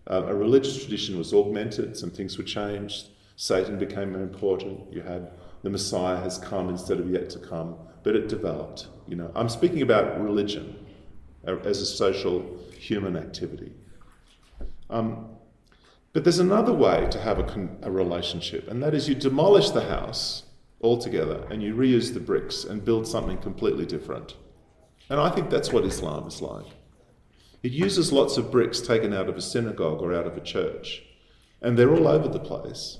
[0.09, 5.01] Uh, a religious tradition was augmented, some things were changed, Satan became more important, you
[5.01, 8.87] had the Messiah has come instead of yet to come, but it developed.
[9.07, 10.85] You know, I'm speaking about religion
[11.47, 13.73] uh, as a social human activity.
[14.89, 15.28] Um,
[16.11, 19.69] but there's another way to have a, con- a relationship, and that is you demolish
[19.69, 20.43] the house
[20.81, 24.35] altogether and you reuse the bricks and build something completely different.
[25.09, 26.65] And I think that's what Islam is like.
[27.61, 31.03] It uses lots of bricks taken out of a synagogue or out of a church,
[31.61, 32.99] and they're all over the place.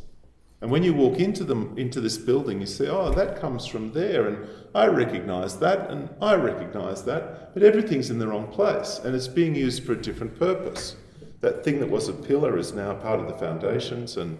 [0.62, 3.93] And when you walk into them into this building, you say, "Oh, that comes from
[3.93, 9.00] there," and I recognise that, and I recognise that, but everything's in the wrong place,
[9.02, 10.98] and it's being used for a different purpose
[11.41, 14.38] that thing that was a pillar is now part of the foundations, and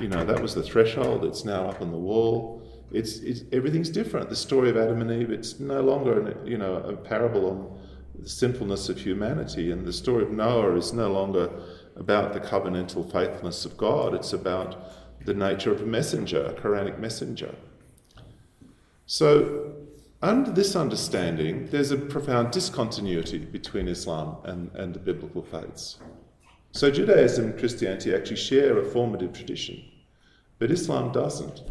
[0.00, 1.24] you know that was the threshold.
[1.24, 2.62] It's now up on the wall.
[2.90, 4.28] It's, it's everything's different.
[4.28, 5.30] The story of Adam and Eve.
[5.30, 7.78] It's no longer you know a parable on
[8.18, 11.50] the sinfulness of humanity, and the story of Noah is no longer
[11.96, 14.14] about the covenantal faithfulness of God.
[14.14, 14.76] It's about
[15.24, 17.54] the nature of a messenger, a Quranic messenger.
[19.06, 19.74] So
[20.24, 25.98] under this understanding, there's a profound discontinuity between Islam and, and the biblical faiths.
[26.74, 29.80] So Judaism and Christianity actually share a formative tradition,
[30.58, 31.62] but Islam doesn't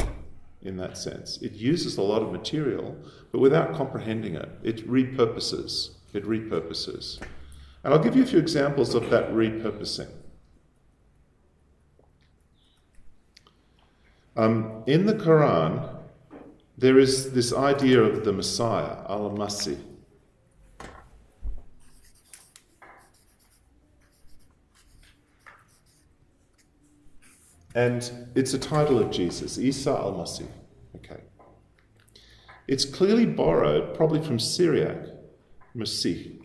[0.62, 1.42] in that sense.
[1.42, 2.96] It uses a lot of material,
[3.34, 5.90] but without comprehending it, it repurposes.
[6.14, 7.22] It repurposes.
[7.84, 10.08] And I'll give you a few examples of that repurposing.
[14.38, 15.98] Um, in the Quran,
[16.78, 19.78] there is this idea of the Messiah, al Masih.
[27.76, 30.48] And it's a title of Jesus, Isa al Masih.
[30.98, 31.22] Okay.
[32.68, 34.98] It's clearly borrowed, probably from Syriac,
[35.76, 36.44] Masih,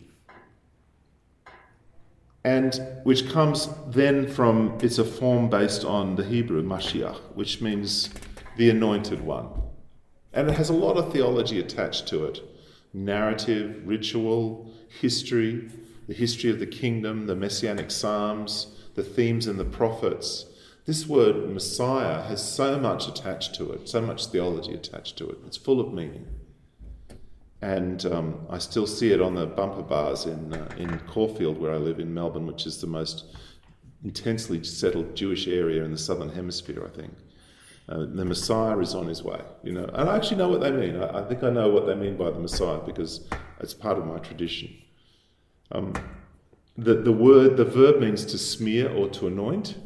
[2.44, 8.08] and which comes then from, it's a form based on the Hebrew, Mashiach, which means
[8.56, 9.48] the anointed one.
[10.32, 12.40] And it has a lot of theology attached to it
[12.94, 15.68] narrative, ritual, history,
[16.06, 20.46] the history of the kingdom, the messianic psalms, the themes in the prophets.
[20.88, 25.36] This word Messiah has so much attached to it, so much theology attached to it.
[25.46, 26.26] It's full of meaning.
[27.60, 31.74] And um, I still see it on the bumper bars in, uh, in Caulfield, where
[31.74, 33.36] I live in Melbourne, which is the most
[34.02, 37.12] intensely settled Jewish area in the southern hemisphere, I think.
[37.86, 39.90] Uh, the Messiah is on his way, you know.
[39.92, 41.02] And I actually know what they mean.
[41.02, 43.28] I, I, think I know what they mean by the Messiah because
[43.60, 44.70] it's part of my tradition.
[45.70, 45.92] Um,
[46.78, 49.76] the, the word, the verb means to smear or to anoint.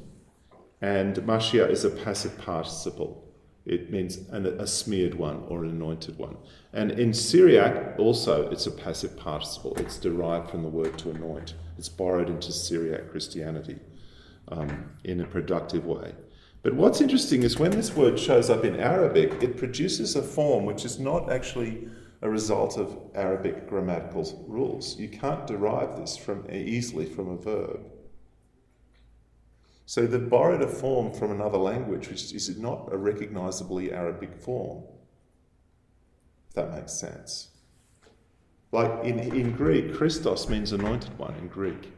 [0.83, 3.25] And Mashiach is a passive participle.
[3.65, 6.37] It means an, a smeared one or an anointed one.
[6.73, 9.75] And in Syriac, also, it's a passive participle.
[9.77, 11.55] It's derived from the word to anoint.
[11.79, 13.79] It's borrowed into Syriac Christianity
[14.49, 16.13] um, in a productive way.
[16.65, 20.65] But what's interesting is when this word shows up in Arabic, it produces a form
[20.65, 21.89] which is not actually
[22.23, 24.99] a result of Arabic grammatical rules.
[24.99, 27.81] You can't derive this from easily from a verb.
[29.93, 34.85] So they've borrowed a form from another language, which is not a recognizably Arabic form.
[36.49, 37.49] If that makes sense.
[38.71, 41.93] Like in, in Greek, Christos means anointed one in Greek.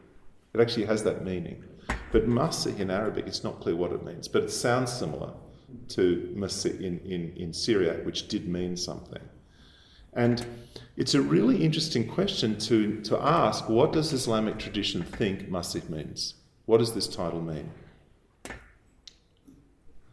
[0.53, 1.63] It actually has that meaning.
[2.11, 5.31] But Masih in Arabic, it's not clear what it means, but it sounds similar
[5.87, 9.23] to Masih in, in, in Syriac, which did mean something.
[10.11, 10.45] And
[10.97, 16.33] it's a really interesting question to, to ask what does Islamic tradition think Masih means?
[16.65, 17.71] What does this title mean?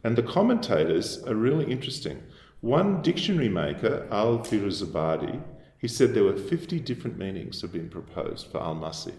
[0.03, 2.21] And the commentators are really interesting.
[2.61, 5.41] One dictionary maker, Al Firuzabadi,
[5.77, 9.13] he said there were 50 different meanings have been proposed for Al Masih.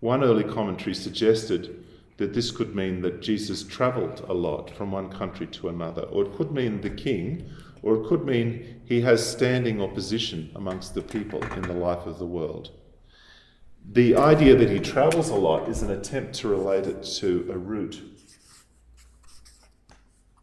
[0.00, 1.84] One early commentary suggested
[2.18, 6.26] that this could mean that Jesus travelled a lot from one country to another, or
[6.26, 7.48] it could mean the king,
[7.82, 12.18] or it could mean he has standing opposition amongst the people in the life of
[12.18, 12.70] the world.
[13.92, 17.56] The idea that he travels a lot is an attempt to relate it to a
[17.56, 18.02] root,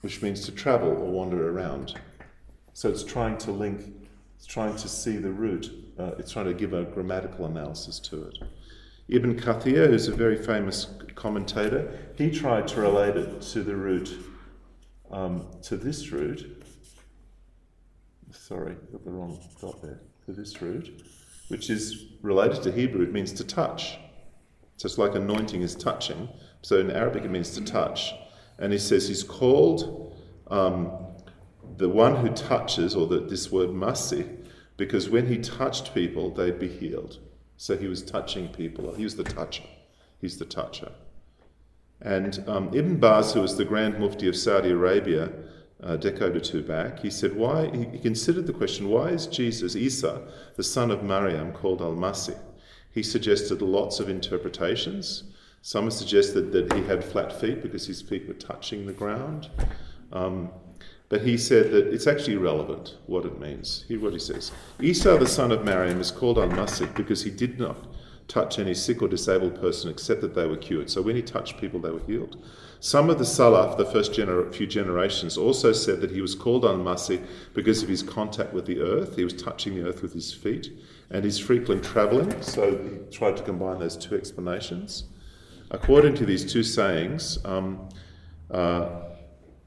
[0.04, 1.98] which means to travel or wander around.
[2.74, 3.86] So it's trying to link,
[4.36, 8.24] it's trying to see the root, uh, it's trying to give a grammatical analysis to
[8.26, 8.38] it.
[9.08, 14.14] Ibn Kathir, who's a very famous commentator, he tried to relate it to the root,
[15.10, 16.66] um, to this root.
[18.32, 20.02] Sorry, got the wrong dot there.
[20.26, 21.02] To this root,
[21.48, 23.98] which is related to Hebrew, it means to touch.
[24.76, 26.28] So it's like anointing is touching.
[26.62, 28.14] So in Arabic, it means to touch.
[28.60, 30.16] And he says he's called
[30.48, 30.92] um,
[31.78, 34.38] the one who touches, or the, this word masi,
[34.78, 37.20] because when he touched people, they'd be healed.
[37.58, 38.94] So he was touching people.
[38.94, 39.64] He was the toucher.
[40.20, 40.92] He's the toucher.
[42.02, 45.32] And um, Ibn Baz, who was the Grand Mufti of Saudi Arabia,
[45.80, 49.76] a decade or two back, he said, why, he considered the question, why is Jesus,
[49.76, 52.38] Isa, the son of Maryam, called Al Masih?
[52.92, 55.24] He suggested lots of interpretations.
[55.66, 59.50] Some have suggested that he had flat feet because his feet were touching the ground.
[60.12, 60.50] Um,
[61.08, 63.86] but he said that it's actually irrelevant what it means.
[63.88, 67.32] Hear what he says Isa, the son of Maryam, is called Al Masih because he
[67.32, 67.78] did not
[68.28, 70.90] touch any sick or disabled person except that they were cured.
[70.90, 72.44] So when he touched people, they were healed.
[72.82, 76.66] Some of the Salaf, the first gener- few generations, also said that he was called
[76.66, 79.16] Al Masih because of his contact with the earth.
[79.16, 80.78] He was touching the earth with his feet
[81.10, 82.42] and his frequent travelling.
[82.42, 85.06] So he tried to combine those two explanations.
[85.74, 87.90] According to these two sayings, um,
[88.52, 88.90] uh,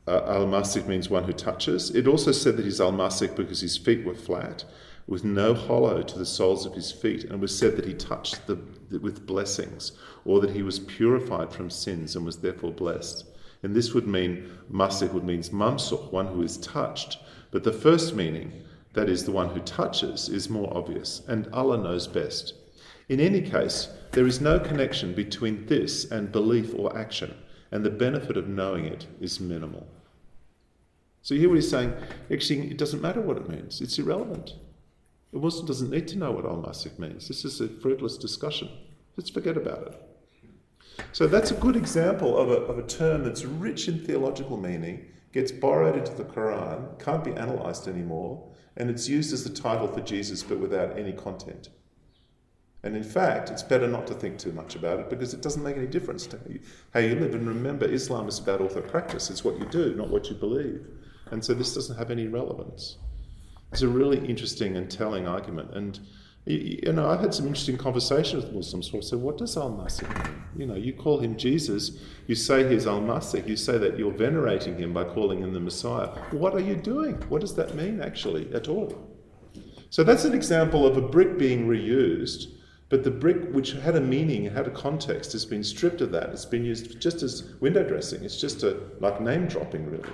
[0.06, 1.90] uh, Al Masih means one who touches.
[1.90, 4.64] It also said that he's Al Masih because his feet were flat,
[5.08, 7.94] with no hollow to the soles of his feet, and it was said that he
[7.94, 8.56] touched the,
[9.00, 9.92] with blessings
[10.24, 13.24] or that he was purified from sins and was therefore blessed.
[13.64, 17.18] And this would mean, masih would means mamsuh, one who is touched,
[17.50, 18.52] But the first meaning,
[18.92, 22.54] that is the one who touches, is more obvious, and Allah knows best.
[23.08, 27.36] In any case, there is no connection between this and belief or action,
[27.70, 29.86] and the benefit of knowing it is minimal.
[31.22, 31.92] So you hear what he's saying?
[32.32, 34.54] Actually, it doesn't matter what it means, it's irrelevant.
[35.32, 37.28] A Muslim doesn't need to know what al masih means.
[37.28, 38.70] This is a fruitless discussion.
[39.16, 40.02] Let's forget about it.
[41.12, 45.06] So that's a good example of a, of a term that's rich in theological meaning,
[45.32, 49.88] gets borrowed into the Quran, can't be analysed anymore, and it's used as the title
[49.88, 51.68] for Jesus but without any content.
[52.82, 55.62] And in fact, it's better not to think too much about it because it doesn't
[55.62, 56.38] make any difference to
[56.94, 57.34] how you live.
[57.34, 59.30] And remember, Islam is about orthopractice.
[59.30, 60.86] It's what you do, not what you believe.
[61.30, 62.98] And so this doesn't have any relevance.
[63.72, 65.74] It's a really interesting and telling argument.
[65.74, 65.98] And
[66.44, 70.42] you know, I've had some interesting conversations with Muslims who say, what does Al-Masih mean?
[70.56, 71.98] You know, you call him Jesus,
[72.28, 76.06] you say he's Al-Masih, you say that you're venerating him by calling him the Messiah.
[76.30, 77.14] What are you doing?
[77.28, 78.96] What does that mean, actually, at all?
[79.90, 82.52] So that's an example of a brick being reused,
[82.88, 86.30] but the brick which had a meaning, had a context, has been stripped of that.
[86.30, 88.22] It's been used just as window dressing.
[88.22, 90.08] It's just a, like name dropping, really.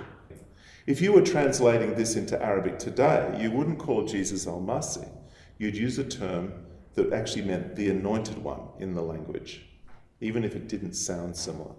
[0.85, 5.07] If you were translating this into Arabic today, you wouldn't call Jesus Al-Masih
[5.57, 6.53] you'd use a term
[6.95, 9.65] that actually meant the anointed one in the language,
[10.21, 11.73] even if it didn't sound similar.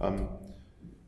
[0.00, 0.28] Um,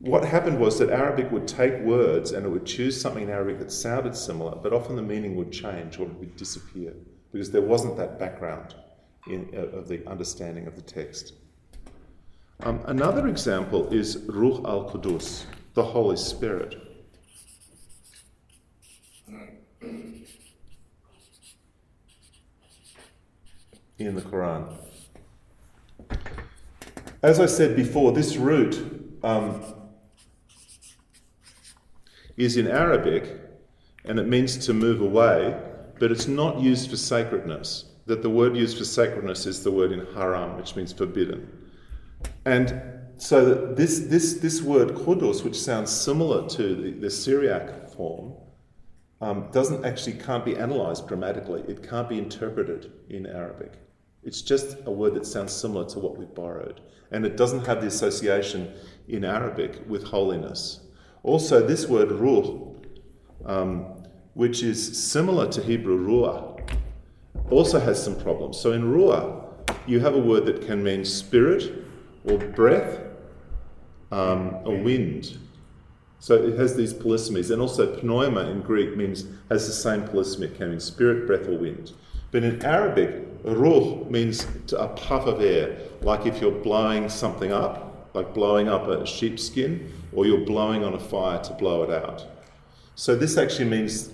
[0.01, 3.59] what happened was that Arabic would take words and it would choose something in Arabic
[3.59, 6.95] that sounded similar, but often the meaning would change or it would disappear
[7.33, 8.74] because there wasn't that background
[9.29, 11.35] in, uh, of the understanding of the text.
[12.61, 16.85] Um, another example is Ruh al Qudus, the Holy Spirit.
[23.99, 24.76] in the Quran.
[27.20, 29.61] As I said before, this root um,
[32.37, 33.41] is in Arabic
[34.05, 35.61] and it means to move away,
[35.99, 37.85] but it's not used for sacredness.
[38.07, 41.53] That the word used for sacredness is the word in haram, which means forbidden.
[42.45, 42.83] And
[43.19, 48.35] so this, this, this word kudus, which sounds similar to the, the Syriac form,
[49.21, 51.63] um, doesn't actually can't be analysed grammatically.
[51.69, 53.73] It can't be interpreted in Arabic.
[54.23, 56.81] It's just a word that sounds similar to what we borrowed.
[57.11, 58.73] And it doesn't have the association
[59.09, 60.81] in Arabic with holiness.
[61.23, 62.75] Also, this word ruh,
[63.45, 63.98] um,
[64.39, 66.61] which is similar to Hebrew ruah,
[67.51, 68.57] also has some problems.
[68.57, 69.45] So in ruah,
[69.84, 71.84] you have a word that can mean spirit
[72.24, 73.01] or breath
[74.12, 75.36] um, or wind.
[76.20, 77.51] So it has these polysemies.
[77.51, 80.45] And also pneuma in Greek means has the same polysemy.
[80.45, 81.91] It can mean spirit, breath, or wind.
[82.30, 88.09] But in Arabic, ruh means a puff of air, like if you're blowing something up,
[88.14, 92.24] like blowing up a sheepskin, or you're blowing on a fire to blow it out.
[92.95, 94.12] So this actually means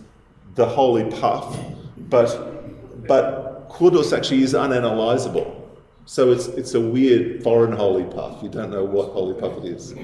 [0.55, 1.59] the holy puff,
[1.97, 5.61] but but kudus actually is unanalyzable.
[6.07, 8.43] So it's it's a weird foreign holy puff.
[8.43, 9.95] You don't know what holy puff it is.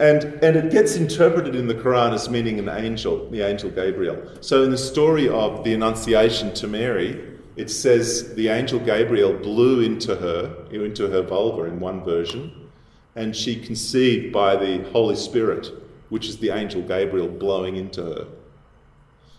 [0.00, 4.16] And, and it gets interpreted in the Quran as meaning an angel, the angel Gabriel.
[4.40, 9.80] So in the story of the Annunciation to Mary, it says the angel Gabriel blew
[9.80, 12.70] into her, into her vulva in one version,
[13.16, 15.68] and she conceived by the Holy Spirit,
[16.10, 18.26] which is the angel Gabriel blowing into her.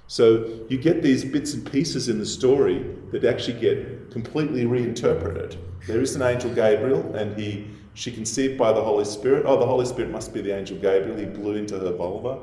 [0.09, 5.55] So you get these bits and pieces in the story that actually get completely reinterpreted.
[5.85, 9.43] There is an angel Gabriel, and he she conceived by the Holy Spirit.
[9.45, 11.15] Oh, the Holy Spirit must be the angel Gabriel.
[11.15, 12.39] He blew into her vulva.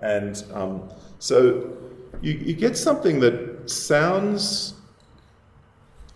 [0.00, 0.88] And um,
[1.18, 1.76] so
[2.22, 4.72] you, you get something that sounds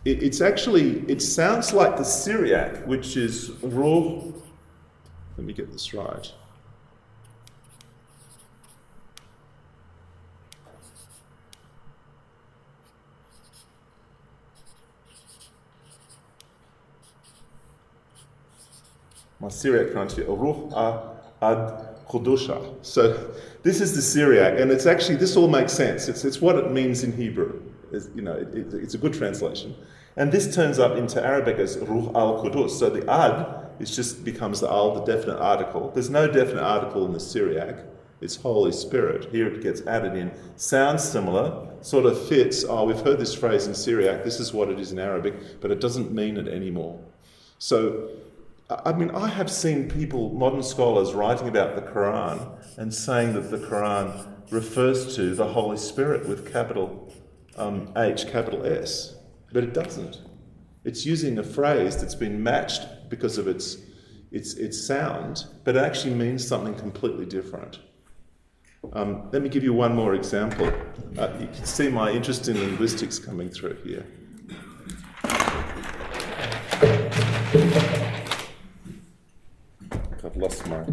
[0.06, 4.22] it, it's actually it sounds like the Syriac, which is raw.
[5.36, 6.32] Let me get this right.
[19.40, 20.70] My Syriac pronunciation, Ruh
[21.42, 22.84] ad Kudusha.
[22.84, 23.32] So
[23.62, 26.08] this is the Syriac, and it's actually, this all makes sense.
[26.08, 27.60] It's, it's what it means in Hebrew.
[27.92, 29.74] It's, you know, it, it, it's a good translation.
[30.16, 32.70] And this turns up into Arabic as Ruh al Qudus.
[32.70, 35.90] So the ad is just becomes the al, the definite article.
[35.90, 37.84] There's no definite article in the Syriac.
[38.22, 39.30] It's Holy Spirit.
[39.30, 40.32] Here it gets added in.
[40.56, 42.64] Sounds similar, sort of fits.
[42.64, 44.24] Oh, we've heard this phrase in Syriac.
[44.24, 46.98] This is what it is in Arabic, but it doesn't mean it anymore.
[47.58, 48.08] So
[48.68, 53.50] I mean, I have seen people, modern scholars, writing about the Quran and saying that
[53.50, 57.12] the Quran refers to the Holy Spirit with capital
[57.56, 59.14] um, H, capital S,
[59.52, 60.20] but it doesn't.
[60.84, 63.76] It's using a phrase that's been matched because of its,
[64.32, 67.78] its, its sound, but it actually means something completely different.
[68.92, 70.72] Um, let me give you one more example.
[71.16, 74.06] Uh, you can see my interest in linguistics coming through here.
[80.36, 80.84] Lost my.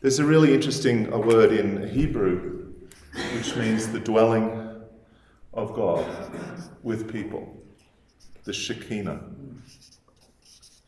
[0.00, 2.74] There's a really interesting a word in Hebrew
[3.34, 4.82] which means the dwelling
[5.54, 6.06] of God
[6.82, 7.56] with people,
[8.44, 9.20] the Shekinah.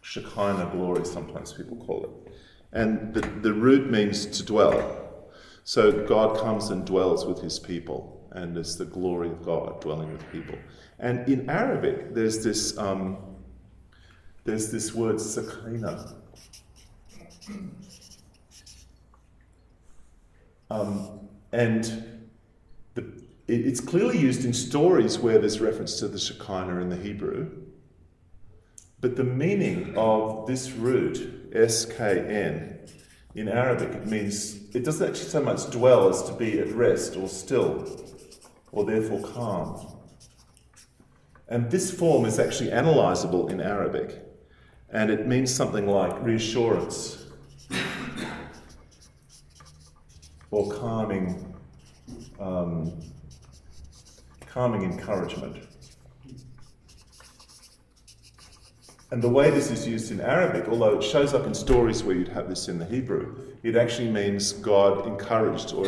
[0.03, 2.33] Shekinah glory, sometimes people call it.
[2.73, 5.31] And the, the root means to dwell.
[5.65, 10.13] So God comes and dwells with his people, and it's the glory of God dwelling
[10.13, 10.59] with people.
[10.99, 13.19] And in Arabic, there's this, um,
[14.49, 16.15] there's this word sakina.
[20.71, 22.21] Um, and
[22.95, 23.03] the,
[23.47, 27.51] it, it's clearly used in stories where there's reference to the Shekinah in the Hebrew.
[29.03, 32.79] But the meaning of this root, S-K-N,
[33.35, 37.17] in Arabic, it means, it doesn't actually so much dwell as to be at rest
[37.17, 37.87] or still,
[38.73, 39.95] or therefore calm.
[41.49, 44.25] And this form is actually analyzable in Arabic,
[44.91, 47.27] and it means something like reassurance
[50.51, 51.55] or calming,
[52.41, 52.99] um,
[54.47, 55.65] calming encouragement.
[59.11, 62.15] And the way this is used in Arabic, although it shows up in stories where
[62.15, 65.87] you'd have this in the Hebrew, it actually means God encouraged or,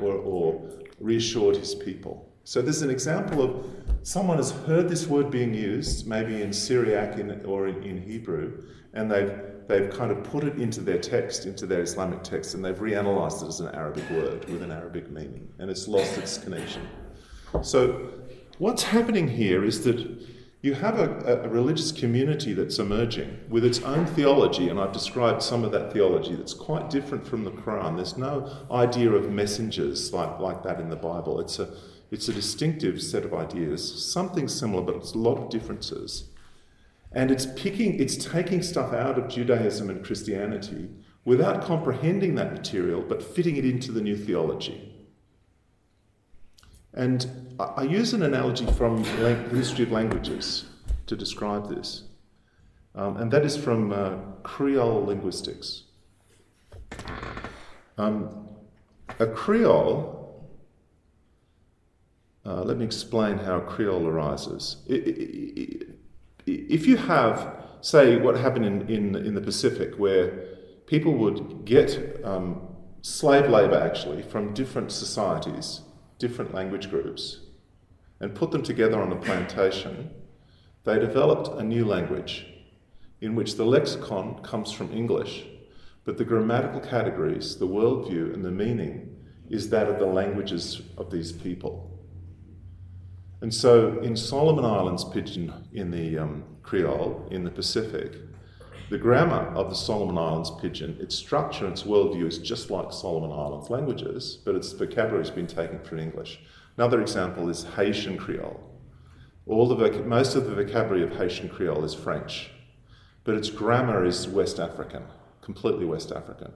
[0.00, 2.29] or, or reassured his people.
[2.44, 3.66] So there's an example of
[4.02, 8.64] someone has heard this word being used, maybe in Syriac in, or in, in Hebrew,
[8.94, 9.32] and they've,
[9.68, 13.42] they've kind of put it into their text, into their Islamic text, and they've reanalyzed
[13.42, 16.88] it as an Arabic word with an Arabic meaning, and it's lost its connection.
[17.62, 18.10] So
[18.58, 19.98] what's happening here is that
[20.62, 25.42] you have a, a, religious community that's emerging with its own theology, and I've described
[25.42, 27.96] some of that theology that's quite different from the Quran.
[27.96, 31.40] There's no idea of messengers like, like that in the Bible.
[31.40, 31.70] It's a,
[32.10, 36.24] it's a distinctive set of ideas, something similar, but it's a lot of differences.
[37.12, 40.88] And it's picking, it's taking stuff out of Judaism and Christianity
[41.24, 44.86] without comprehending that material, but fitting it into the new theology.
[46.92, 50.64] And I use an analogy from the history of languages
[51.06, 52.04] to describe this,
[52.94, 55.84] um, and that is from uh, Creole linguistics.
[57.96, 58.48] Um,
[59.20, 60.19] a Creole,
[62.46, 64.76] uh, let me explain how Creole arises.
[66.46, 70.46] If you have, say, what happened in, in, in the Pacific, where
[70.86, 72.66] people would get um,
[73.02, 75.82] slave labor actually from different societies
[76.20, 77.40] different language groups
[78.20, 80.10] and put them together on a plantation,
[80.84, 82.46] they developed a new language
[83.20, 85.46] in which the lexicon comes from English,
[86.04, 89.16] but the grammatical categories, the worldview, and the meaning
[89.48, 91.89] is that of the languages of these people.
[93.42, 98.14] And so in Solomon Islands Pidgin in the um, Creole, in the Pacific,
[98.90, 102.92] the grammar of the Solomon Islands pidgin, its structure and its worldview is just like
[102.92, 106.40] Solomon Islands languages, but its vocabulary has been taken from English.
[106.76, 108.60] Another example is Haitian Creole.
[109.46, 112.50] All the voc- most of the vocabulary of Haitian Creole is French,
[113.22, 115.04] but its grammar is West African,
[115.40, 116.52] completely West African.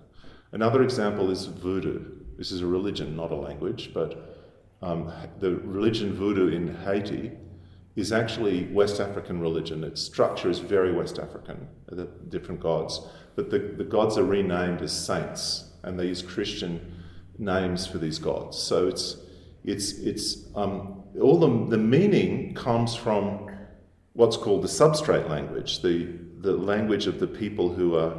[0.51, 2.05] Another example is Voodoo.
[2.37, 4.34] This is a religion, not a language, but
[4.85, 5.11] um,
[5.41, 7.32] the religion Voodoo in Haiti
[7.97, 9.82] is actually West African religion.
[9.82, 13.01] Its structure is very West African, the different gods.
[13.37, 17.03] But the, the gods are renamed as saints, and they use Christian
[17.39, 18.59] names for these gods.
[18.59, 19.16] So it's,
[19.64, 23.51] it's, it's um, all the, the meaning comes from
[24.12, 28.14] what's called the substrate language, the, the language of the people who are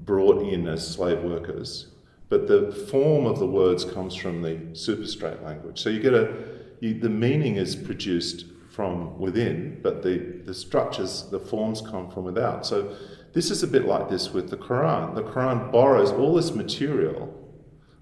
[0.00, 1.89] brought in as slave workers.
[2.30, 5.80] But the form of the words comes from the superstrate language.
[5.80, 6.32] So you get a,
[6.78, 12.24] you, the meaning is produced from within, but the, the structures, the forms come from
[12.24, 12.64] without.
[12.64, 12.96] So
[13.32, 15.16] this is a bit like this with the Quran.
[15.16, 17.36] The Quran borrows all this material,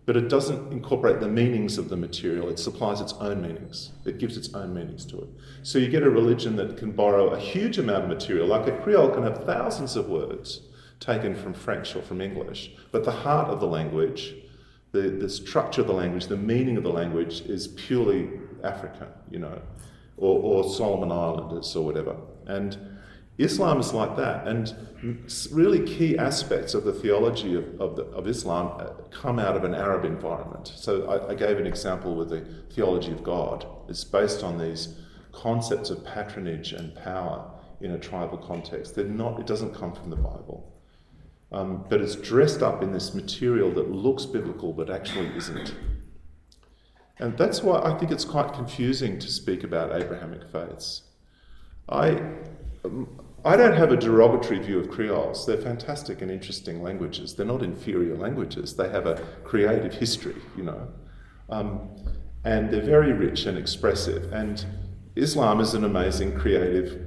[0.04, 2.50] but it doesn't incorporate the meanings of the material.
[2.50, 3.92] It supplies its own meanings.
[4.04, 5.28] It gives its own meanings to it.
[5.62, 8.76] So you get a religion that can borrow a huge amount of material, like a
[8.82, 10.67] Creole can have thousands of words
[11.00, 14.34] taken from French or from English, but the heart of the language,
[14.92, 18.28] the, the structure of the language, the meaning of the language is purely
[18.62, 19.60] African, you know
[20.18, 22.16] or, or Solomon Islanders or whatever.
[22.46, 22.76] And
[23.38, 24.46] Islam is like that.
[24.46, 24.74] And
[25.52, 29.64] really key aspects of the theology of, of, the, of Islam uh, come out of
[29.64, 30.72] an Arab environment.
[30.74, 32.40] So I, I, gave an example with the
[32.74, 33.64] theology of God.
[33.88, 34.96] It's based on these
[35.30, 37.48] concepts of patronage and power
[37.80, 38.96] in a tribal context.
[38.96, 40.74] They're not, it doesn't come from the Bible.
[41.52, 45.74] Um, but it's dressed up in this material that looks biblical but actually isn't.
[47.18, 51.02] And that's why I think it's quite confusing to speak about Abrahamic faiths.
[51.88, 52.22] I,
[52.84, 53.08] um,
[53.44, 55.46] I don't have a derogatory view of Creoles.
[55.46, 57.34] They're fantastic and interesting languages.
[57.34, 58.76] They're not inferior languages.
[58.76, 60.88] They have a creative history, you know.
[61.48, 61.88] Um,
[62.44, 64.32] and they're very rich and expressive.
[64.32, 64.64] And
[65.16, 67.00] Islam is an amazing creative,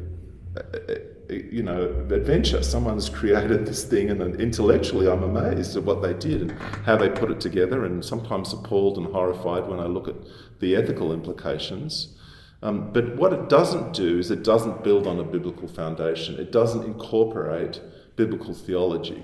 [0.57, 0.95] uh, uh
[1.31, 2.61] you know, adventure.
[2.63, 6.51] Someone's created this thing, and intellectually, I'm amazed at what they did and
[6.85, 7.85] how they put it together.
[7.85, 10.15] And sometimes appalled and horrified when I look at
[10.59, 12.15] the ethical implications.
[12.63, 16.37] Um, but what it doesn't do is it doesn't build on a biblical foundation.
[16.37, 17.81] It doesn't incorporate
[18.15, 19.23] biblical theology.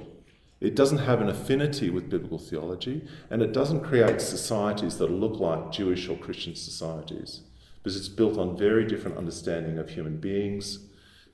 [0.59, 5.39] It doesn't have an affinity with biblical theology, and it doesn't create societies that look
[5.39, 7.41] like Jewish or Christian societies,
[7.77, 10.79] because it's built on very different understanding of human beings,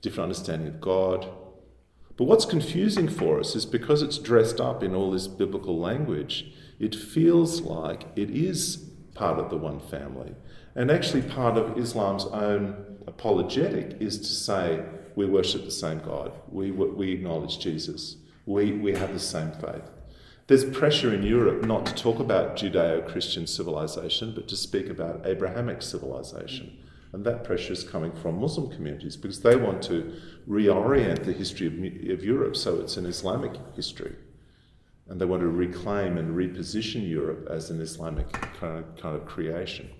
[0.04, 1.26] different understanding of God.
[2.16, 6.52] But what's confusing for us is because it's dressed up in all this biblical language,
[6.78, 10.34] it feels like it is part of the one family.
[10.76, 14.84] And actually, part of Islam's own apologetic is to say
[15.16, 19.90] we worship the same God, we, we acknowledge Jesus, we, we have the same faith.
[20.46, 25.22] There's pressure in Europe not to talk about Judeo Christian civilization, but to speak about
[25.24, 26.76] Abrahamic civilization.
[27.14, 30.16] And that pressure is coming from Muslim communities because they want to
[30.48, 31.74] reorient the history of,
[32.18, 34.16] of Europe so it's an Islamic history.
[35.06, 39.26] And they want to reclaim and reposition Europe as an Islamic kind of, kind of
[39.26, 39.90] creation.